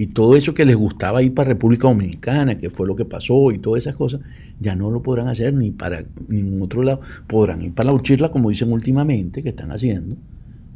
Y 0.00 0.06
todo 0.06 0.36
eso 0.36 0.54
que 0.54 0.64
les 0.64 0.76
gustaba 0.76 1.24
ir 1.24 1.34
para 1.34 1.48
República 1.48 1.88
Dominicana, 1.88 2.56
que 2.56 2.70
fue 2.70 2.86
lo 2.86 2.94
que 2.94 3.04
pasó 3.04 3.50
y 3.50 3.58
todas 3.58 3.82
esas 3.82 3.96
cosas, 3.96 4.20
ya 4.60 4.76
no 4.76 4.92
lo 4.92 5.02
podrán 5.02 5.26
hacer 5.26 5.52
ni 5.54 5.72
para 5.72 6.04
ningún 6.28 6.62
otro 6.62 6.84
lado. 6.84 7.00
Podrán 7.26 7.62
ir 7.62 7.72
para 7.72 7.88
la 7.88 7.94
Uchirla, 7.94 8.30
como 8.30 8.48
dicen 8.48 8.70
últimamente, 8.70 9.42
que 9.42 9.48
están 9.48 9.72
haciendo, 9.72 10.14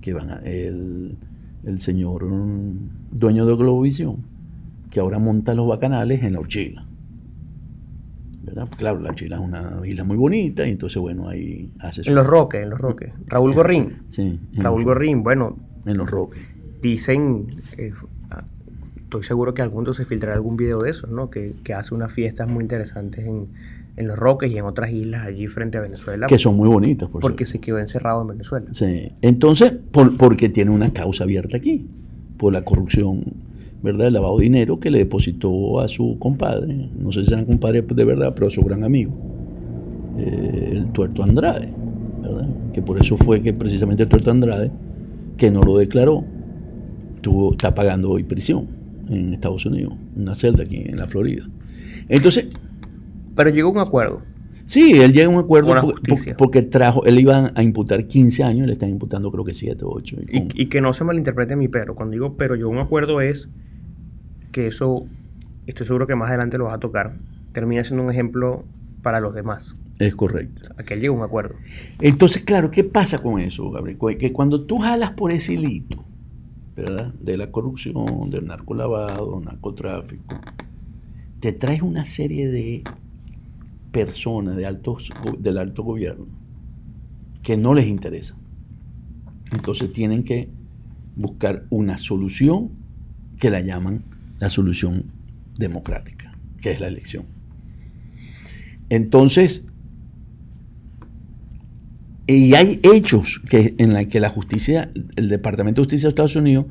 que 0.00 0.12
van 0.12 0.30
a, 0.30 0.38
el, 0.38 1.16
señor 1.76 2.24
mm, 2.24 2.72
dueño 3.12 3.46
de 3.46 3.54
Globovisión, 3.54 4.16
que 4.90 4.98
ahora 4.98 5.20
monta 5.20 5.54
los 5.54 5.68
bacanales 5.68 6.24
en 6.24 6.32
la 6.32 6.40
Uchila. 6.40 6.84
¿Verdad? 8.42 8.68
Claro, 8.76 9.00
la 9.00 9.10
Uchila 9.10 9.36
es 9.36 9.42
una 9.42 9.80
isla 9.84 10.04
muy 10.04 10.16
bonita, 10.16 10.66
y 10.66 10.70
entonces, 10.70 11.00
bueno, 11.00 11.28
ahí 11.28 11.70
hace... 11.78 12.02
En 12.04 12.14
los 12.14 12.26
Roques, 12.26 12.62
en 12.62 12.70
los 12.70 12.80
Roques. 12.80 13.12
Raúl 13.26 13.54
Gorrín. 13.54 14.02
Sí. 14.08 14.38
Raúl 14.54 14.84
Gorrín, 14.84 15.22
bueno... 15.22 15.56
En 15.86 15.96
los 15.96 16.10
Roques. 16.10 16.42
Dicen... 16.80 17.62
Eh, 17.76 17.92
estoy 19.12 19.24
seguro 19.24 19.52
que 19.52 19.60
algún 19.60 19.84
día 19.84 19.92
se 19.92 20.06
filtrará 20.06 20.34
algún 20.34 20.56
video 20.56 20.82
de 20.82 20.90
eso, 20.90 21.06
¿no? 21.06 21.28
Que, 21.28 21.54
hace 21.76 21.94
unas 21.94 22.12
fiestas 22.12 22.48
muy 22.48 22.62
interesantes 22.62 23.26
en, 23.26 23.48
Los 24.06 24.18
Roques 24.18 24.50
y 24.50 24.56
en 24.56 24.64
otras 24.64 24.90
islas 24.90 25.26
allí 25.26 25.46
frente 25.48 25.76
a 25.76 25.82
Venezuela. 25.82 26.26
Que 26.26 26.38
son 26.38 26.56
muy 26.56 26.68
bonitas, 26.68 27.10
por 27.10 27.20
Porque 27.20 27.44
se 27.44 27.60
quedó 27.60 27.78
encerrado 27.78 28.22
en 28.22 28.28
Venezuela. 28.28 28.66
Sí. 28.72 29.12
Entonces, 29.20 29.72
por, 29.90 30.16
porque 30.16 30.48
tiene 30.48 30.70
una 30.70 30.92
causa 30.94 31.24
abierta 31.24 31.58
aquí, 31.58 31.86
por 32.38 32.54
la 32.54 32.64
corrupción, 32.64 33.22
¿verdad? 33.82 34.08
El 34.08 34.14
lavado 34.14 34.38
de 34.38 34.44
dinero 34.44 34.78
que 34.78 34.90
le 34.90 34.98
depositó 34.98 35.80
a 35.80 35.88
su 35.88 36.16
compadre, 36.18 36.88
no 36.98 37.10
sé 37.10 37.24
si 37.24 37.32
eran 37.32 37.44
compadres 37.44 37.84
de 37.88 38.04
verdad, 38.04 38.32
pero 38.34 38.46
a 38.46 38.50
su 38.50 38.62
gran 38.62 38.84
amigo, 38.84 39.12
eh, 40.18 40.70
el 40.72 40.92
Tuerto 40.92 41.22
Andrade, 41.22 41.72
¿verdad? 42.22 42.48
Que 42.72 42.82
por 42.82 43.00
eso 43.00 43.16
fue 43.16 43.40
que 43.40 43.52
precisamente 43.52 44.04
el 44.04 44.08
Tuerto 44.08 44.30
Andrade, 44.30 44.70
que 45.36 45.50
no 45.50 45.62
lo 45.62 45.78
declaró, 45.78 46.24
tuvo, 47.20 47.52
está 47.52 47.74
pagando 47.74 48.10
hoy 48.10 48.22
prisión 48.22 48.66
en 49.08 49.34
Estados 49.34 49.66
Unidos, 49.66 49.94
una 50.16 50.34
celda 50.34 50.62
aquí 50.62 50.76
en 50.76 50.96
la 50.96 51.06
Florida. 51.06 51.48
Entonces... 52.08 52.46
Pero 53.34 53.50
llegó 53.50 53.70
a 53.70 53.72
un 53.72 53.78
acuerdo. 53.78 54.22
Sí, 54.66 54.92
él 54.92 55.12
llega 55.12 55.26
a 55.26 55.30
un 55.30 55.38
acuerdo 55.38 55.74
porque, 56.38 56.62
trajo, 56.62 57.04
él 57.04 57.18
iba 57.18 57.52
a 57.54 57.62
imputar 57.62 58.06
15 58.06 58.44
años, 58.44 58.66
le 58.66 58.74
están 58.74 58.90
imputando 58.90 59.30
creo 59.30 59.44
que 59.44 59.54
7 59.54 59.84
o 59.84 59.90
8. 59.90 60.16
Y, 60.54 60.66
que 60.66 60.80
no 60.80 60.92
se 60.92 61.04
malinterprete 61.04 61.56
mi 61.56 61.68
pero, 61.68 61.94
cuando 61.94 62.12
digo 62.12 62.36
pero 62.36 62.54
llegó 62.54 62.70
a 62.70 62.72
un 62.72 62.78
acuerdo 62.78 63.20
es 63.20 63.48
que 64.52 64.68
eso, 64.68 65.06
estoy 65.66 65.86
seguro 65.86 66.06
que 66.06 66.14
más 66.14 66.28
adelante 66.28 66.58
lo 66.58 66.66
vas 66.66 66.74
a 66.74 66.80
tocar, 66.80 67.16
termina 67.52 67.82
siendo 67.84 68.04
un 68.04 68.10
ejemplo 68.10 68.64
para 69.02 69.20
los 69.20 69.34
demás. 69.34 69.76
Es 69.98 70.14
correcto. 70.14 70.72
Aquel 70.78 71.00
llega 71.00 71.12
a 71.12 71.16
un 71.16 71.22
acuerdo. 71.22 71.56
Entonces, 72.00 72.42
claro, 72.42 72.70
¿qué 72.70 72.84
pasa 72.84 73.20
con 73.20 73.40
eso, 73.40 73.70
Gabriel? 73.70 73.98
Que 74.18 74.32
cuando 74.32 74.64
tú 74.64 74.78
jalas 74.78 75.12
por 75.12 75.32
ese 75.32 75.54
hilito, 75.54 76.04
de 76.74 77.36
la 77.36 77.50
corrupción, 77.50 78.30
del 78.30 78.46
narcolavado, 78.46 79.40
narcotráfico, 79.40 80.40
te 81.40 81.52
traes 81.52 81.82
una 81.82 82.04
serie 82.04 82.48
de 82.48 82.82
personas 83.90 84.56
de 84.56 84.64
altos, 84.64 85.10
del 85.38 85.58
alto 85.58 85.82
gobierno 85.82 86.26
que 87.42 87.56
no 87.56 87.74
les 87.74 87.86
interesa. 87.86 88.34
Entonces 89.52 89.92
tienen 89.92 90.24
que 90.24 90.48
buscar 91.14 91.64
una 91.68 91.98
solución 91.98 92.70
que 93.38 93.50
la 93.50 93.60
llaman 93.60 94.02
la 94.42 94.50
solución 94.50 95.04
democrática, 95.56 96.36
que 96.60 96.72
es 96.72 96.80
la 96.80 96.88
elección. 96.88 97.26
Entonces, 98.88 99.64
y 102.26 102.52
hay 102.54 102.80
hechos 102.82 103.40
que, 103.48 103.76
en 103.78 103.94
los 103.94 104.04
que 104.08 104.18
la 104.18 104.30
justicia, 104.30 104.90
el 105.14 105.28
Departamento 105.28 105.80
de 105.80 105.84
Justicia 105.84 106.08
de 106.08 106.10
Estados 106.10 106.34
Unidos 106.34 106.66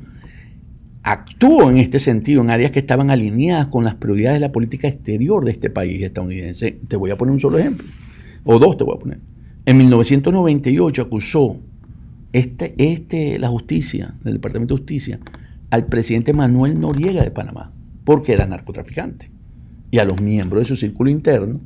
actuó 1.02 1.70
en 1.70 1.78
este 1.78 1.98
sentido, 1.98 2.42
en 2.42 2.50
áreas 2.50 2.72
que 2.72 2.80
estaban 2.80 3.10
alineadas 3.10 3.68
con 3.68 3.84
las 3.84 3.94
prioridades 3.94 4.36
de 4.36 4.46
la 4.48 4.52
política 4.52 4.86
exterior 4.86 5.42
de 5.42 5.52
este 5.52 5.70
país 5.70 6.02
estadounidense. 6.02 6.78
Te 6.86 6.96
voy 6.96 7.10
a 7.10 7.16
poner 7.16 7.32
un 7.32 7.40
solo 7.40 7.58
ejemplo, 7.58 7.88
o 8.44 8.58
dos 8.58 8.76
te 8.76 8.84
voy 8.84 8.96
a 8.96 8.98
poner. 8.98 9.18
En 9.64 9.78
1998 9.78 11.00
acusó 11.00 11.56
este, 12.34 12.74
este, 12.76 13.38
la 13.38 13.48
justicia, 13.48 14.14
el 14.26 14.34
Departamento 14.34 14.74
de 14.74 14.80
Justicia, 14.80 15.20
al 15.72 15.86
presidente 15.86 16.34
Manuel 16.34 16.78
Noriega 16.78 17.24
de 17.24 17.30
Panamá, 17.30 17.72
porque 18.04 18.34
era 18.34 18.44
narcotraficante, 18.44 19.30
y 19.90 20.00
a 20.00 20.04
los 20.04 20.20
miembros 20.20 20.60
de 20.60 20.66
su 20.66 20.76
círculo 20.76 21.08
interno. 21.08 21.60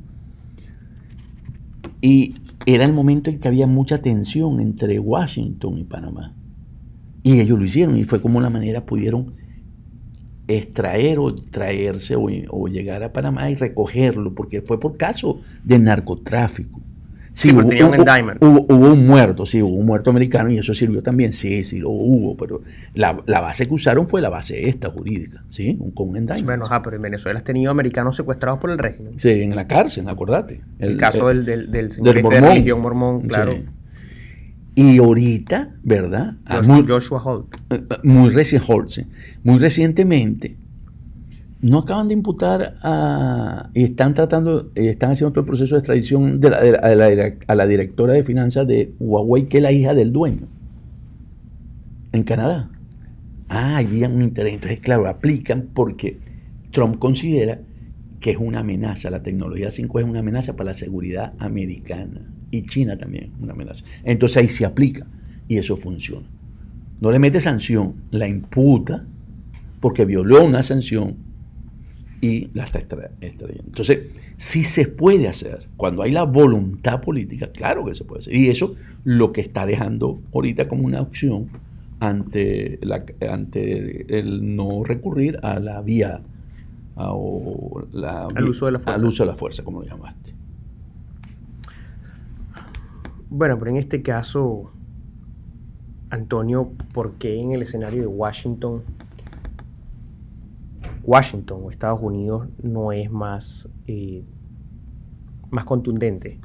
Y 1.99 2.35
era 2.65 2.85
el 2.85 2.93
momento 2.93 3.29
en 3.29 3.39
que 3.39 3.49
había 3.49 3.67
mucha 3.67 4.01
tensión 4.01 4.61
entre 4.61 4.97
Washington 4.97 5.77
y 5.77 5.83
Panamá. 5.83 6.33
Y 7.21 7.41
ellos 7.41 7.59
lo 7.59 7.65
hicieron 7.65 7.97
y 7.97 8.05
fue 8.05 8.21
como 8.21 8.37
una 8.37 8.49
manera 8.49 8.85
pudieron 8.85 9.33
extraer 10.47 11.19
o 11.19 11.35
traerse 11.35 12.15
o, 12.15 12.67
llegar 12.69 13.03
a 13.03 13.11
Panamá 13.11 13.51
y 13.51 13.55
recogerlo, 13.55 14.33
porque 14.33 14.61
fue 14.61 14.79
por 14.79 14.95
caso 14.95 15.41
de 15.65 15.79
narcotráfico. 15.79 16.79
Sí, 17.37 17.51
hubo, 17.51 17.59
un 17.59 18.65
hubo, 18.71 18.93
un 18.93 19.05
muerto, 19.05 19.45
sí, 19.45 19.61
hubo 19.61 19.75
un 19.75 19.85
muerto 19.85 20.09
americano 20.09 20.49
y 20.49 20.57
eso 20.57 20.73
sirvió 20.73 21.03
también, 21.03 21.31
sí, 21.31 21.63
sí, 21.63 21.77
lo 21.77 21.91
hubo, 21.91 22.35
pero 22.35 22.63
la, 22.95 23.13
base 23.13 23.67
que 23.67 23.75
usaron 23.75 24.07
fue 24.09 24.21
la 24.21 24.29
base 24.29 24.67
esta 24.67 24.89
jurídica, 24.89 25.43
¿sí? 25.47 25.77
con 25.93 26.09
un 26.09 26.17
endowment. 26.17 26.45
Bueno, 26.47 26.65
pero 26.83 26.95
en 26.95 27.01
Venezuela 27.03 27.37
has 27.37 27.45
tenido 27.45 27.69
americanos 27.69 28.15
secuestrados 28.15 28.59
por 28.59 28.71
el 28.71 28.79
régimen. 28.79 29.19
Sí, 29.19 29.29
en 29.29 29.55
la 29.55 29.67
cárcel, 29.67 30.09
acordate. 30.09 30.61
El, 30.79 30.97
caso 30.97 31.27
del, 31.27 31.45
del, 31.45 31.69
del, 31.69 31.91
señor 31.91 32.15
del 32.15 32.23
mormón. 32.23 32.41
de 32.41 32.49
religión 32.49 32.81
mormón, 32.81 33.21
claro. 33.27 33.51
Y 34.73 34.97
ahorita, 34.97 35.75
¿verdad? 35.83 36.37
Joshua, 36.87 37.21
Holt. 37.23 37.53
Eh, 37.69 37.83
eh, 37.87 37.95
muy, 38.01 38.31
recién, 38.31 38.63
Holt, 38.67 38.89
sí. 38.89 39.05
muy 39.43 39.59
recientemente 39.59 40.55
no 41.61 41.79
acaban 41.79 42.07
de 42.07 42.13
imputar 42.13 42.75
a, 42.83 43.69
y 43.73 43.83
están 43.83 44.13
tratando, 44.13 44.71
están 44.75 45.11
haciendo 45.11 45.33
todo 45.33 45.41
el 45.41 45.47
proceso 45.47 45.75
de 45.75 45.79
extradición 45.79 46.39
a 46.43 47.55
la 47.55 47.67
directora 47.67 48.13
de 48.13 48.23
finanzas 48.23 48.67
de 48.67 48.93
Huawei, 48.99 49.47
que 49.47 49.57
es 49.57 49.63
la 49.63 49.71
hija 49.71 49.93
del 49.93 50.11
dueño, 50.11 50.47
en 52.11 52.23
Canadá. 52.23 52.69
Ah, 53.49 53.77
había 53.77 54.09
un 54.09 54.21
interés. 54.21 54.53
Entonces, 54.53 54.79
claro, 54.81 55.07
aplican 55.07 55.69
porque 55.73 56.19
Trump 56.71 56.99
considera 56.99 57.59
que 58.19 58.31
es 58.31 58.37
una 58.37 58.59
amenaza. 58.59 59.09
La 59.09 59.23
tecnología 59.23 59.71
5 59.71 59.99
es 59.99 60.05
una 60.05 60.19
amenaza 60.19 60.55
para 60.55 60.71
la 60.71 60.73
seguridad 60.73 61.33
americana 61.39 62.21
y 62.51 62.63
China 62.65 62.97
también 62.97 63.31
una 63.39 63.53
amenaza. 63.53 63.83
Entonces 64.03 64.37
ahí 64.37 64.49
se 64.49 64.65
aplica 64.65 65.07
y 65.47 65.57
eso 65.57 65.77
funciona. 65.77 66.27
No 66.99 67.11
le 67.11 67.19
mete 67.19 67.39
sanción, 67.39 67.95
la 68.11 68.27
imputa 68.27 69.05
porque 69.79 70.05
violó 70.05 70.43
una 70.43 70.63
sanción 70.63 71.26
y 72.21 72.49
la 72.53 72.63
está 72.63 72.79
extrayendo. 72.79 73.47
Entonces, 73.65 74.07
si 74.37 74.63
se 74.63 74.87
puede 74.87 75.27
hacer. 75.27 75.67
Cuando 75.77 76.01
hay 76.01 76.11
la 76.11 76.23
voluntad 76.23 77.01
política, 77.01 77.51
claro 77.51 77.85
que 77.85 77.95
se 77.95 78.03
puede 78.03 78.19
hacer. 78.19 78.35
Y 78.35 78.49
eso 78.49 78.75
lo 79.03 79.31
que 79.31 79.41
está 79.41 79.65
dejando 79.65 80.19
ahorita 80.33 80.67
como 80.67 80.83
una 80.83 81.01
opción 81.01 81.49
ante, 81.99 82.79
la, 82.81 83.03
ante 83.29 84.19
el 84.19 84.55
no 84.55 84.83
recurrir 84.83 85.39
a 85.43 85.59
la 85.59 85.81
vía 85.81 86.21
al, 86.95 88.49
uso 88.49 88.65
de 88.65 88.71
la 88.73 88.79
fuerza. 88.79 88.95
al 88.95 89.05
uso 89.05 89.23
de 89.23 89.27
la 89.27 89.35
fuerza, 89.35 89.63
como 89.63 89.81
lo 89.81 89.87
llamaste. 89.87 90.33
Bueno, 93.29 93.57
pero 93.59 93.71
en 93.71 93.77
este 93.77 94.01
caso, 94.01 94.71
Antonio, 96.09 96.71
¿por 96.93 97.13
qué 97.13 97.39
en 97.39 97.51
el 97.51 97.61
escenario 97.61 98.01
de 98.01 98.07
Washington, 98.07 98.83
Washington 101.07 101.61
o 101.63 101.71
Estados 101.71 101.99
Unidos 102.01 102.49
no 102.61 102.91
es 102.91 103.09
más, 103.09 103.69
eh, 103.87 104.23
más 105.49 105.63
contundente 105.63 106.39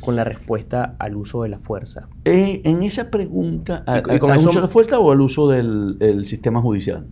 con 0.00 0.16
la 0.16 0.24
respuesta 0.24 0.96
al 0.98 1.16
uso 1.16 1.42
de 1.42 1.50
la 1.50 1.58
fuerza? 1.58 2.08
Eh, 2.24 2.62
en 2.64 2.82
esa 2.82 3.10
pregunta, 3.10 3.84
¿al, 3.86 4.02
uso 4.38 4.52
de 4.54 4.60
la 4.62 4.68
fuerza 4.68 4.98
o 4.98 5.12
al 5.12 5.20
uso 5.20 5.48
del 5.48 6.24
sistema 6.24 6.62
judicial? 6.62 7.06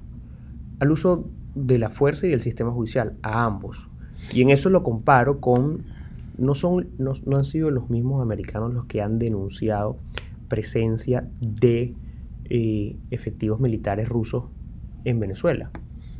Al 0.81 0.91
uso 0.91 1.29
de 1.55 1.79
la 1.79 1.91
fuerza 1.91 2.27
y 2.27 2.31
del 2.31 2.41
sistema 2.41 2.73
judicial, 2.73 3.17
a 3.23 3.45
ambos. 3.45 3.89
Y 4.33 4.41
en 4.41 4.49
eso 4.49 4.71
lo 4.71 4.83
comparo 4.83 5.41
con, 5.41 5.79
no, 6.39 6.55
son, 6.55 6.89
no, 6.99 7.13
han 7.37 7.45
sido 7.45 7.71
los 7.71 7.91
mismos 7.91 8.23
americanos 8.23 8.73
los 8.73 8.87
que 8.87 9.03
han 9.03 9.19
denunciado 9.19 9.99
presencia 10.49 11.29
de 11.41 11.95
eh, 12.49 12.97
efectivos 13.11 13.61
militares 13.61 14.09
rusos 14.09 14.45
en 15.05 15.21
Venezuela. 15.21 15.71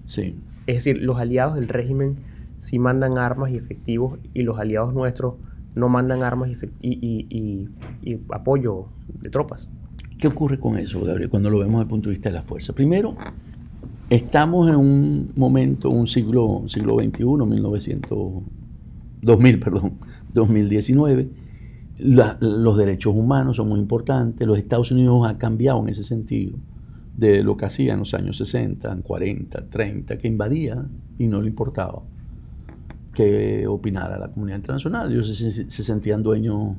Sí. 0.05 0.37
Es 0.67 0.77
decir, 0.77 1.03
los 1.03 1.19
aliados 1.19 1.55
del 1.55 1.69
régimen 1.69 2.17
sí 2.59 2.79
mandan 2.79 3.19
armas 3.19 3.51
y 3.51 3.57
efectivos 3.57 4.19
y 4.35 4.43
los 4.43 4.59
aliados 4.59 4.95
nuestros 4.95 5.35
no 5.75 5.89
mandan 5.89 6.23
armas 6.23 6.51
y, 6.81 7.69
y, 8.03 8.19
apoyo 8.31 8.87
de 9.21 9.31
tropas. 9.31 9.69
¿Qué 10.19 10.29
ocurre 10.29 10.61
con 10.61 10.77
eso, 10.77 11.01
Gabriel, 11.01 11.31
cuando 11.31 11.51
lo 11.51 11.59
vemos 11.59 11.75
desde 11.75 11.83
el 11.83 11.89
punto 11.89 12.09
de 12.09 12.15
vista 12.15 12.29
de 12.29 12.35
la 12.35 12.43
fuerza? 12.43 12.73
Primero, 12.73 13.17
Estamos 14.13 14.69
en 14.69 14.77
un 14.77 15.33
momento, 15.37 15.89
un 15.89 16.07
siglo, 16.07 16.65
siglo 16.67 16.97
XXI, 16.99 17.25
1900, 17.25 18.43
2000, 19.23 19.59
perdón, 19.59 19.95
2019. 20.35 21.31
los 21.97 22.77
derechos 22.77 23.15
humanos 23.15 23.57
son 23.57 23.71
muy 23.71 23.81
importantes. 23.81 24.47
Los 24.47 24.59
Estados 24.59 24.91
Unidos 24.91 25.27
han 25.27 25.39
cambiado 25.39 25.81
en 25.81 25.89
ese 25.89 26.05
sentido 26.05 26.59
de 27.17 27.43
lo 27.43 27.57
que 27.57 27.67
hacía 27.67 27.93
en 27.93 28.01
los 28.01 28.15
años 28.15 28.37
60, 28.39 29.03
40, 29.03 29.69
30, 29.69 30.19
que 30.19 30.29
invadía 30.29 30.85
y 31.19 31.27
no 31.27 31.43
le 31.43 31.49
importaba 31.49 32.03
que 33.15 33.67
opinara 33.67 34.19
la 34.19 34.31
comunidad 34.31 34.57
internacional. 34.57 35.13
Ellos 35.13 35.37
se, 35.37 35.83
sentían 35.83 36.23
dueños, 36.23 36.75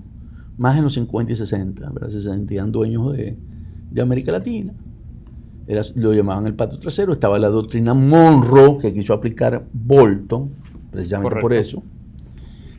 más 0.57 0.77
en 0.77 0.83
los 0.83 0.93
50 0.93 1.31
y 1.31 1.35
60, 1.35 1.89
¿verdad? 1.91 2.09
se 2.09 2.21
sentían 2.21 2.71
dueños 2.71 3.13
de, 3.13 3.37
de 3.91 4.01
América 4.01 4.31
Latina 4.31 4.73
lo 5.95 6.13
llamaban 6.13 6.45
el 6.45 6.55
pato 6.55 6.77
trasero, 6.77 7.13
estaba 7.13 7.39
la 7.39 7.49
doctrina 7.49 7.93
Monroe 7.93 8.77
que 8.79 8.93
quiso 8.93 9.13
aplicar 9.13 9.65
Bolton, 9.71 10.49
precisamente 10.91 11.39
por 11.39 11.53
eso, 11.53 11.81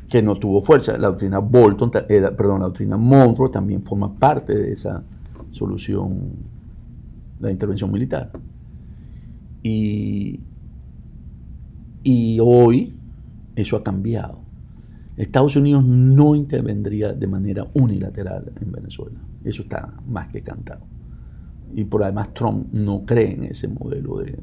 que 0.08 0.22
no 0.22 0.36
tuvo 0.36 0.62
fuerza. 0.62 0.98
La 0.98 1.08
doctrina 1.08 1.38
Bolton, 1.38 1.90
perdón, 1.90 2.60
la 2.60 2.66
doctrina 2.66 2.96
Monroe 2.96 3.48
también 3.48 3.82
forma 3.82 4.14
parte 4.14 4.54
de 4.54 4.72
esa 4.72 5.02
solución, 5.50 6.30
la 7.44 7.52
intervención 7.52 7.92
militar. 7.92 8.30
Y, 9.62 10.40
y 12.02 12.38
hoy 12.40 12.94
eso 13.56 13.76
ha 13.76 13.82
cambiado. 13.82 14.40
Estados 15.16 15.54
Unidos 15.56 15.84
no 15.84 16.34
intervendría 16.34 17.12
de 17.12 17.26
manera 17.26 17.66
unilateral 17.74 18.52
en 18.60 18.72
Venezuela. 18.72 19.20
Eso 19.44 19.62
está 19.62 19.94
más 20.06 20.28
que 20.28 20.42
cantado 20.42 20.94
y 21.74 21.84
por 21.84 22.02
además 22.02 22.32
Trump 22.34 22.72
no 22.72 23.04
cree 23.04 23.34
en 23.34 23.44
ese 23.44 23.68
modelo 23.68 24.18
de, 24.18 24.38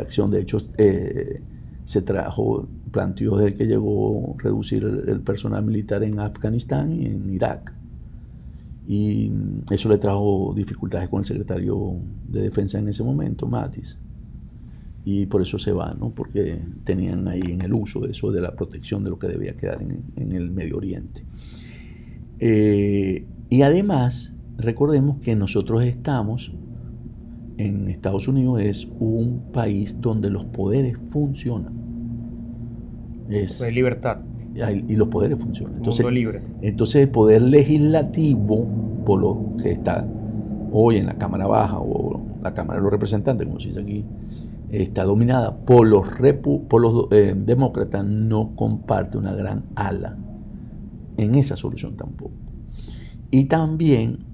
acción. 0.00 0.30
De 0.30 0.40
hecho, 0.40 0.58
eh, 0.76 1.40
se 1.84 2.02
trajo, 2.02 2.68
planteó 2.92 3.36
desde 3.36 3.56
que 3.56 3.66
llegó 3.66 4.36
reducir 4.38 4.84
el, 4.84 5.20
personal 5.20 5.64
militar 5.64 6.04
en 6.04 6.20
Afganistán 6.20 6.92
y 6.92 7.06
en 7.06 7.34
Irak. 7.34 7.74
Y 8.90 9.30
eso 9.70 9.90
le 9.90 9.98
trajo 9.98 10.54
dificultades 10.56 11.10
con 11.10 11.18
el 11.18 11.26
secretario 11.26 11.96
de 12.26 12.40
Defensa 12.40 12.78
en 12.78 12.88
ese 12.88 13.04
momento, 13.04 13.46
Mattis. 13.46 13.98
Y 15.04 15.26
por 15.26 15.42
eso 15.42 15.58
se 15.58 15.72
va, 15.72 15.92
¿no? 15.92 16.08
porque 16.08 16.58
tenían 16.84 17.28
ahí 17.28 17.42
en 17.44 17.60
el 17.60 17.74
uso 17.74 18.06
eso, 18.06 18.32
de 18.32 18.40
la 18.40 18.56
protección 18.56 19.04
de 19.04 19.10
lo 19.10 19.18
que 19.18 19.26
debía 19.26 19.54
quedar 19.54 19.82
en, 19.82 20.32
el 20.32 20.50
Medio 20.50 20.78
Oriente. 20.78 21.22
Eh, 22.40 23.26
y 23.50 23.60
además, 23.60 24.32
recordemos 24.56 25.18
que 25.20 25.36
nosotros 25.36 25.84
estamos 25.84 26.52
en 27.58 27.88
Estados 27.88 28.26
Unidos 28.26 28.62
es 28.62 28.88
un 28.98 29.50
país 29.52 30.00
donde 30.00 30.30
los 30.30 30.46
poderes 30.46 30.96
funcionan. 31.10 31.74
Es 33.28 33.58
pues 33.58 33.74
libertad. 33.74 34.20
Y 34.88 34.96
los 34.96 35.08
poderes 35.08 35.40
funcionan. 35.40 35.76
Entonces, 35.76 36.06
entonces 36.62 37.02
el 37.02 37.10
poder 37.10 37.42
legislativo, 37.42 38.66
por 39.04 39.20
lo 39.20 39.52
que 39.62 39.70
está 39.72 40.06
hoy 40.72 40.96
en 40.96 41.06
la 41.06 41.14
Cámara 41.14 41.46
Baja 41.46 41.78
o 41.78 42.20
la 42.42 42.54
Cámara 42.54 42.78
de 42.78 42.84
los 42.84 42.92
Representantes, 42.92 43.46
como 43.46 43.60
se 43.60 43.68
dice 43.68 43.80
aquí, 43.80 44.04
está 44.70 45.04
dominada 45.04 45.56
por 45.56 45.86
los, 45.86 46.08
por 46.68 46.80
los 46.80 47.06
eh, 47.12 47.34
demócratas, 47.36 48.04
no 48.04 48.54
comparte 48.54 49.16
una 49.16 49.32
gran 49.32 49.64
ala 49.74 50.18
en 51.16 51.34
esa 51.34 51.56
solución 51.56 51.96
tampoco. 51.96 52.32
Y 53.30 53.44
también 53.44 54.24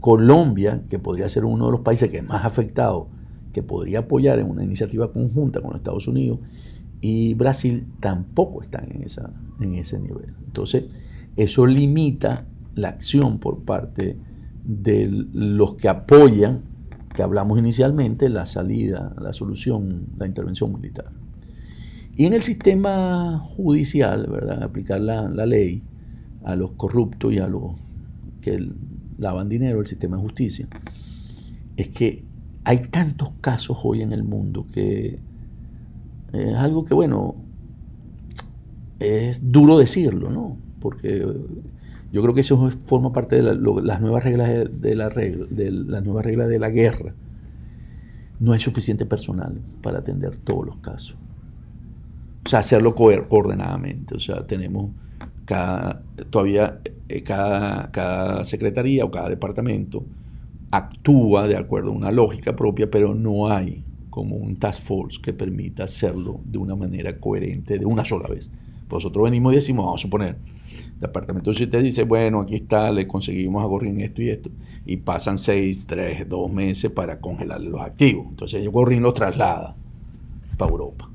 Colombia, 0.00 0.82
que 0.88 0.98
podría 0.98 1.28
ser 1.28 1.44
uno 1.44 1.66
de 1.66 1.72
los 1.72 1.80
países 1.80 2.10
que 2.10 2.22
más 2.22 2.44
afectado, 2.44 3.08
que 3.52 3.62
podría 3.62 4.00
apoyar 4.00 4.38
en 4.38 4.50
una 4.50 4.64
iniciativa 4.64 5.12
conjunta 5.12 5.60
con 5.60 5.74
Estados 5.76 6.08
Unidos, 6.08 6.40
y 7.02 7.34
Brasil 7.34 7.88
tampoco 8.00 8.62
están 8.62 8.90
en, 8.92 9.02
esa, 9.02 9.34
en 9.60 9.74
ese 9.74 9.98
nivel. 9.98 10.34
Entonces, 10.46 10.84
eso 11.36 11.66
limita 11.66 12.46
la 12.76 12.90
acción 12.90 13.40
por 13.40 13.64
parte 13.64 14.16
de 14.64 15.08
los 15.32 15.74
que 15.74 15.88
apoyan, 15.88 16.62
que 17.12 17.22
hablamos 17.24 17.58
inicialmente, 17.58 18.28
la 18.28 18.46
salida, 18.46 19.14
la 19.20 19.32
solución, 19.32 20.06
la 20.16 20.26
intervención 20.26 20.72
militar. 20.72 21.10
Y 22.14 22.26
en 22.26 22.34
el 22.34 22.42
sistema 22.42 23.40
judicial, 23.40 24.28
¿verdad? 24.30 24.62
aplicar 24.62 25.00
la, 25.00 25.28
la 25.28 25.44
ley 25.44 25.82
a 26.44 26.54
los 26.54 26.70
corruptos 26.72 27.32
y 27.32 27.38
a 27.38 27.48
los 27.48 27.72
que 28.40 28.64
lavan 29.18 29.48
dinero, 29.48 29.80
el 29.80 29.88
sistema 29.88 30.16
de 30.18 30.22
justicia, 30.22 30.68
es 31.76 31.88
que 31.88 32.24
hay 32.62 32.78
tantos 32.78 33.32
casos 33.40 33.78
hoy 33.82 34.02
en 34.02 34.12
el 34.12 34.22
mundo 34.22 34.66
que 34.72 35.18
es 36.32 36.54
algo 36.54 36.84
que, 36.84 36.94
bueno, 36.94 37.34
es 38.98 39.52
duro 39.52 39.78
decirlo, 39.78 40.30
¿no? 40.30 40.56
Porque 40.80 41.26
yo 42.12 42.22
creo 42.22 42.34
que 42.34 42.40
eso 42.40 42.70
forma 42.86 43.12
parte 43.12 43.36
de 43.36 43.42
las 43.42 44.00
nuevas 44.00 44.24
reglas 44.24 44.50
de, 44.70 44.94
la 44.94 45.08
regla, 45.08 45.46
de 45.50 45.70
las 45.70 46.04
nuevas 46.04 46.24
reglas 46.24 46.48
de 46.48 46.58
la 46.58 46.70
guerra. 46.70 47.14
No 48.40 48.52
hay 48.52 48.60
suficiente 48.60 49.06
personal 49.06 49.60
para 49.82 50.00
atender 50.00 50.36
todos 50.38 50.66
los 50.66 50.76
casos. 50.78 51.16
O 52.44 52.48
sea, 52.48 52.58
hacerlo 52.60 52.94
coordenadamente. 52.94 54.16
O 54.16 54.20
sea, 54.20 54.46
tenemos 54.46 54.90
cada, 55.44 56.02
todavía 56.30 56.80
eh, 57.08 57.22
cada, 57.22 57.90
cada 57.92 58.44
secretaría 58.44 59.04
o 59.04 59.10
cada 59.10 59.28
departamento 59.28 60.04
actúa 60.70 61.46
de 61.46 61.56
acuerdo 61.56 61.90
a 61.90 61.94
una 61.94 62.10
lógica 62.10 62.56
propia, 62.56 62.90
pero 62.90 63.14
no 63.14 63.48
hay 63.48 63.84
como 64.12 64.36
un 64.36 64.56
task 64.56 64.82
force 64.82 65.18
que 65.22 65.32
permita 65.32 65.84
hacerlo 65.84 66.40
de 66.44 66.58
una 66.58 66.76
manera 66.76 67.18
coherente 67.18 67.78
de 67.78 67.86
una 67.86 68.04
sola 68.04 68.28
vez. 68.28 68.50
Nosotros 68.90 69.24
venimos 69.24 69.54
y 69.54 69.56
decimos, 69.56 69.86
vamos 69.86 70.00
a 70.00 70.02
suponer, 70.02 70.36
el 70.94 71.00
departamento 71.00 71.50
de 71.50 71.64
usted 71.64 71.82
dice, 71.82 72.04
bueno, 72.04 72.42
aquí 72.42 72.56
está, 72.56 72.92
le 72.92 73.06
conseguimos 73.06 73.64
a 73.64 73.66
Gorrin 73.66 74.02
esto 74.02 74.20
y 74.20 74.28
esto, 74.28 74.50
y 74.84 74.98
pasan 74.98 75.38
seis, 75.38 75.86
tres, 75.86 76.28
dos 76.28 76.52
meses 76.52 76.90
para 76.90 77.20
congelarle 77.20 77.70
los 77.70 77.80
activos. 77.80 78.26
Entonces 78.28 78.68
Gorrin 78.68 79.02
los 79.02 79.14
traslada 79.14 79.74
para 80.58 80.70
Europa. 80.70 81.08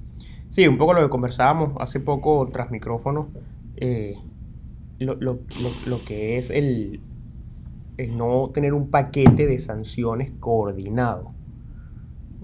Sí, 0.49 0.67
un 0.67 0.79
poco 0.79 0.93
lo 0.93 1.03
que 1.03 1.09
conversábamos 1.09 1.73
hace 1.79 1.99
poco 1.99 2.49
tras 2.51 2.71
micrófono, 2.71 3.27
eh, 3.75 4.15
lo, 4.97 5.13
lo, 5.13 5.37
lo, 5.85 6.03
que 6.03 6.39
es 6.39 6.49
el, 6.49 6.99
no 8.09 8.49
tener 8.51 8.73
un 8.73 8.89
paquete 8.89 9.45
de 9.45 9.59
sanciones 9.59 10.31
coordinado. 10.39 11.36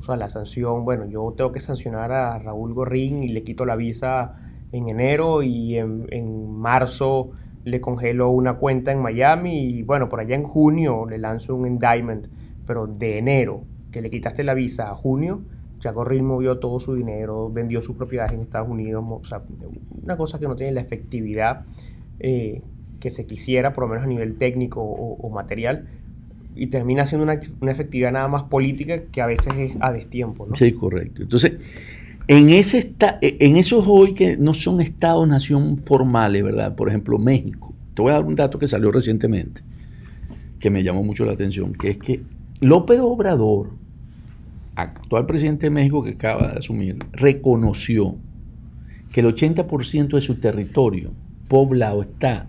O 0.04 0.06
sea, 0.06 0.18
la 0.18 0.28
sanción, 0.28 0.84
bueno, 0.84 1.06
yo 1.06 1.34
tengo 1.38 1.54
que 1.54 1.62
sancionar 1.62 2.12
a 2.12 2.38
Raúl 2.38 2.74
Gorrín 2.74 3.24
y 3.24 3.30
le 3.30 3.44
quito 3.44 3.66
la 3.66 3.78
visa 3.78 4.36
en 4.74 4.90
enero 4.90 5.44
y 5.44 5.78
en, 5.78 6.08
en 6.10 6.52
marzo 6.52 7.32
le 7.64 7.80
congelo 7.80 8.30
una 8.30 8.56
cuenta 8.56 8.92
en 8.92 9.02
Miami 9.02 9.78
y 9.78 9.84
bueno, 9.84 10.10
por 10.10 10.20
allá 10.20 10.36
en 10.36 10.44
junio 10.44 11.06
le 11.06 11.18
lanzo 11.18 11.56
un 11.56 11.68
indictment, 11.68 12.28
pero 12.68 12.86
de 12.86 13.18
enero, 13.18 13.64
que 13.92 14.02
le 14.02 14.10
quitaste 14.10 14.44
la 14.44 14.54
visa 14.54 14.90
a 14.90 14.96
junio, 14.96 15.44
ya 15.80 15.92
Gorrín 15.94 16.26
movió 16.26 16.60
todo 16.60 16.82
su 16.82 16.96
dinero, 16.96 17.50
vendió 17.50 17.82
sus 17.82 17.96
propiedades 17.96 18.34
en 18.34 18.42
Estados 18.42 18.68
Unidos, 18.68 19.06
o 19.08 19.24
sea, 19.24 19.42
una 20.04 20.18
cosa 20.18 20.38
que 20.38 20.50
no 20.50 20.58
tiene 20.58 20.74
la 20.74 20.82
efectividad 20.82 21.66
eh, 22.20 22.62
que 23.00 23.10
se 23.10 23.26
quisiera, 23.26 23.74
por 23.74 23.86
lo 23.86 23.90
menos 23.90 24.04
a 24.04 24.08
nivel 24.08 24.38
técnico 24.38 24.82
o, 24.82 25.30
material, 25.30 25.88
y 26.56 26.68
termina 26.68 27.06
siendo 27.06 27.24
una, 27.24 27.40
una, 27.62 27.72
efectividad 27.72 28.12
nada 28.12 28.28
más 28.28 28.44
política 28.44 29.04
que 29.12 29.22
a 29.22 29.26
veces 29.26 29.54
es 29.58 29.76
a 29.80 29.92
destiempo. 29.92 30.46
¿no? 30.48 30.56
Sí, 30.56 30.72
correcto. 30.72 31.24
Entonces, 31.24 31.54
en, 32.28 32.50
ese 32.50 32.94
en 33.22 33.58
esos 33.58 33.86
hoy 33.88 34.14
que 34.14 34.38
no 34.38 34.54
son 34.54 34.82
estados-nación 34.82 35.78
formales, 35.78 36.44
¿verdad? 36.44 36.76
Por 36.76 36.90
ejemplo, 36.90 37.18
México. 37.18 37.74
Te 37.94 38.02
voy 38.02 38.12
a 38.12 38.16
dar 38.16 38.24
un 38.24 38.36
dato 38.36 38.58
que 38.58 38.68
salió 38.68 38.92
recientemente, 38.92 39.62
que 40.60 40.70
me 40.70 40.84
llamó 40.84 41.04
mucho 41.04 41.26
la 41.26 41.34
atención, 41.34 41.74
que 41.74 41.92
es 41.92 41.98
que 41.98 42.22
López 42.60 43.00
Obrador, 43.02 43.72
actual 44.76 45.26
presidente 45.26 45.68
de 45.68 45.70
México 45.70 46.04
que 46.04 46.12
acaba 46.12 46.54
de 46.54 46.60
asumir, 46.60 46.98
reconoció 47.12 48.16
que 49.12 49.20
el 49.20 49.28
80% 49.28 50.16
de 50.16 50.22
su 50.22 50.36
territorio 50.40 51.12
poblado 51.48 52.02
está 52.02 52.48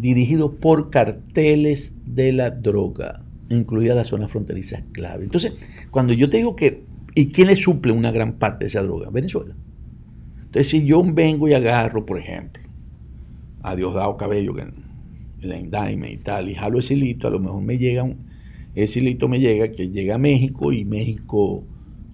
dirigido 0.00 0.52
por 0.52 0.90
carteles 0.90 1.94
de 2.06 2.32
la 2.32 2.50
droga, 2.50 3.22
incluida 3.50 3.94
la 3.94 4.04
zona 4.04 4.28
fronteriza 4.28 4.82
clave. 4.92 5.24
Entonces, 5.24 5.52
cuando 5.90 6.12
yo 6.12 6.30
te 6.30 6.38
digo 6.38 6.56
que, 6.56 6.84
¿y 7.14 7.26
quién 7.26 7.48
le 7.48 7.56
suple 7.56 7.92
una 7.92 8.10
gran 8.10 8.34
parte 8.34 8.64
de 8.64 8.68
esa 8.68 8.82
droga? 8.82 9.10
Venezuela. 9.10 9.54
Entonces, 10.38 10.68
si 10.68 10.84
yo 10.84 11.02
vengo 11.04 11.48
y 11.48 11.54
agarro, 11.54 12.06
por 12.06 12.18
ejemplo, 12.18 12.62
a 13.62 13.76
Diosdado 13.76 14.16
Cabello, 14.16 14.54
que 14.54 14.66
la 15.42 15.58
Indaime 15.58 16.10
y 16.12 16.16
tal, 16.16 16.48
y 16.48 16.54
jalo 16.54 16.78
ese 16.78 16.94
hilito, 16.94 17.28
a 17.28 17.30
lo 17.30 17.38
mejor 17.38 17.62
me 17.62 17.78
llega 17.78 18.02
un, 18.02 18.18
ese 18.74 19.00
hilito 19.00 19.28
me 19.28 19.38
llega, 19.38 19.70
que 19.70 19.90
llega 19.90 20.14
a 20.14 20.18
México 20.18 20.72
y 20.72 20.84
México 20.84 21.64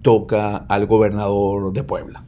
toca 0.02 0.56
al 0.56 0.86
gobernador 0.86 1.72
de 1.72 1.82
Puebla 1.82 2.24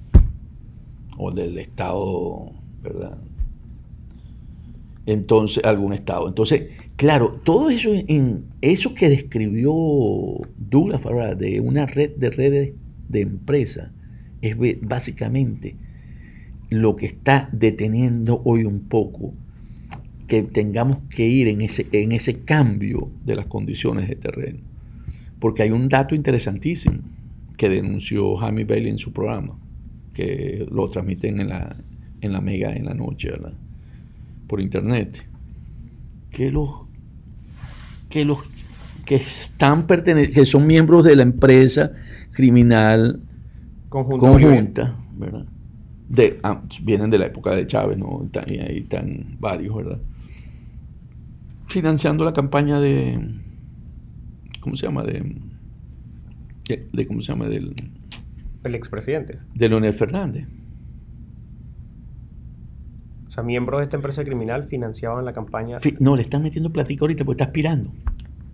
o 1.17 1.31
del 1.31 1.59
estado, 1.59 2.53
¿verdad? 2.83 3.19
Entonces, 5.09 5.65
algún 5.65 5.95
estado. 5.95 6.29
Entonces, 6.29 6.65
claro, 6.97 7.41
todo 7.43 7.71
eso, 7.71 7.93
eso 8.61 8.93
que 8.93 9.09
describió 9.09 9.73
Douglas 10.59 11.01
Farrar 11.01 11.39
de 11.39 11.61
una 11.61 11.87
red 11.87 12.11
de 12.17 12.29
redes 12.29 12.75
de 13.09 13.23
empresas, 13.23 13.91
es 14.43 14.55
básicamente 14.83 15.77
lo 16.69 16.95
que 16.95 17.07
está 17.07 17.49
deteniendo 17.53 18.43
hoy 18.45 18.65
un 18.65 18.81
poco 18.81 19.33
que 20.27 20.43
tengamos 20.43 20.99
que 21.09 21.27
ir 21.27 21.49
en 21.49 21.63
ese, 21.63 21.87
en 21.93 22.13
ese 22.13 22.41
cambio 22.41 23.09
de 23.25 23.35
las 23.35 23.47
condiciones 23.47 24.11
de 24.11 24.17
terreno. 24.17 24.59
Porque 25.41 25.63
hay 25.63 25.71
un 25.71 25.89
dato 25.89 26.15
interesantísimo 26.15 26.99
que 27.57 27.71
denunció 27.71 28.37
Jaime 28.37 28.65
Bailey 28.65 28.91
en 28.91 28.99
su 28.99 29.11
programa, 29.11 29.59
que 30.13 30.67
lo 30.71 30.91
transmiten 30.91 31.41
en 31.41 31.49
la, 31.49 31.77
en 32.21 32.33
la 32.35 32.43
Mega 32.43 32.77
en 32.77 32.85
la 32.85 32.93
noche, 32.93 33.31
por 34.49 34.61
internet, 34.61 35.25
que 36.31 36.51
los 36.51 36.71
que 38.09 38.25
los 38.25 38.39
que 39.05 39.17
están 39.17 39.87
que 39.87 40.45
son 40.45 40.67
miembros 40.67 41.05
de 41.05 41.17
la 41.17 41.23
empresa 41.23 41.93
criminal 42.33 43.21
conjunta, 43.89 44.97
¿verdad? 45.17 45.47
De, 46.09 46.41
ah, 46.43 46.63
vienen 46.83 47.11
de 47.11 47.19
la 47.19 47.27
época 47.27 47.55
de 47.55 47.67
Chávez, 47.67 47.99
¿no? 47.99 48.29
Y 48.47 48.59
ahí 48.59 48.79
están 48.79 49.37
varios, 49.39 49.77
¿verdad? 49.77 49.99
financiando 51.69 52.25
la 52.25 52.33
campaña 52.33 52.81
de, 52.81 53.21
¿cómo 54.61 54.75
se 54.77 54.87
llama? 54.87 55.05
De, 55.05 55.37
de, 56.93 57.07
¿cómo 57.07 57.21
se 57.21 57.33
llama? 57.33 57.47
Del, 57.47 57.75
el 58.65 58.75
expresidente. 58.75 59.39
De 59.55 59.69
Leonel 59.69 59.95
Fernández. 59.95 60.47
Sea, 63.39 63.43
miembros 63.45 63.81
de 63.81 63.85
esta 63.85 63.97
empresa 63.97 64.25
criminal 64.25 64.65
financiaban 64.65 65.25
la 65.25 65.33
campaña. 65.33 65.79
no, 66.01 66.17
le 66.17 66.23
están 66.23 66.43
metiendo 66.43 66.73
platica 66.73 67.05
ahorita 67.05 67.25
porque 67.25 67.43
está 67.43 67.45
aspirando 67.45 67.91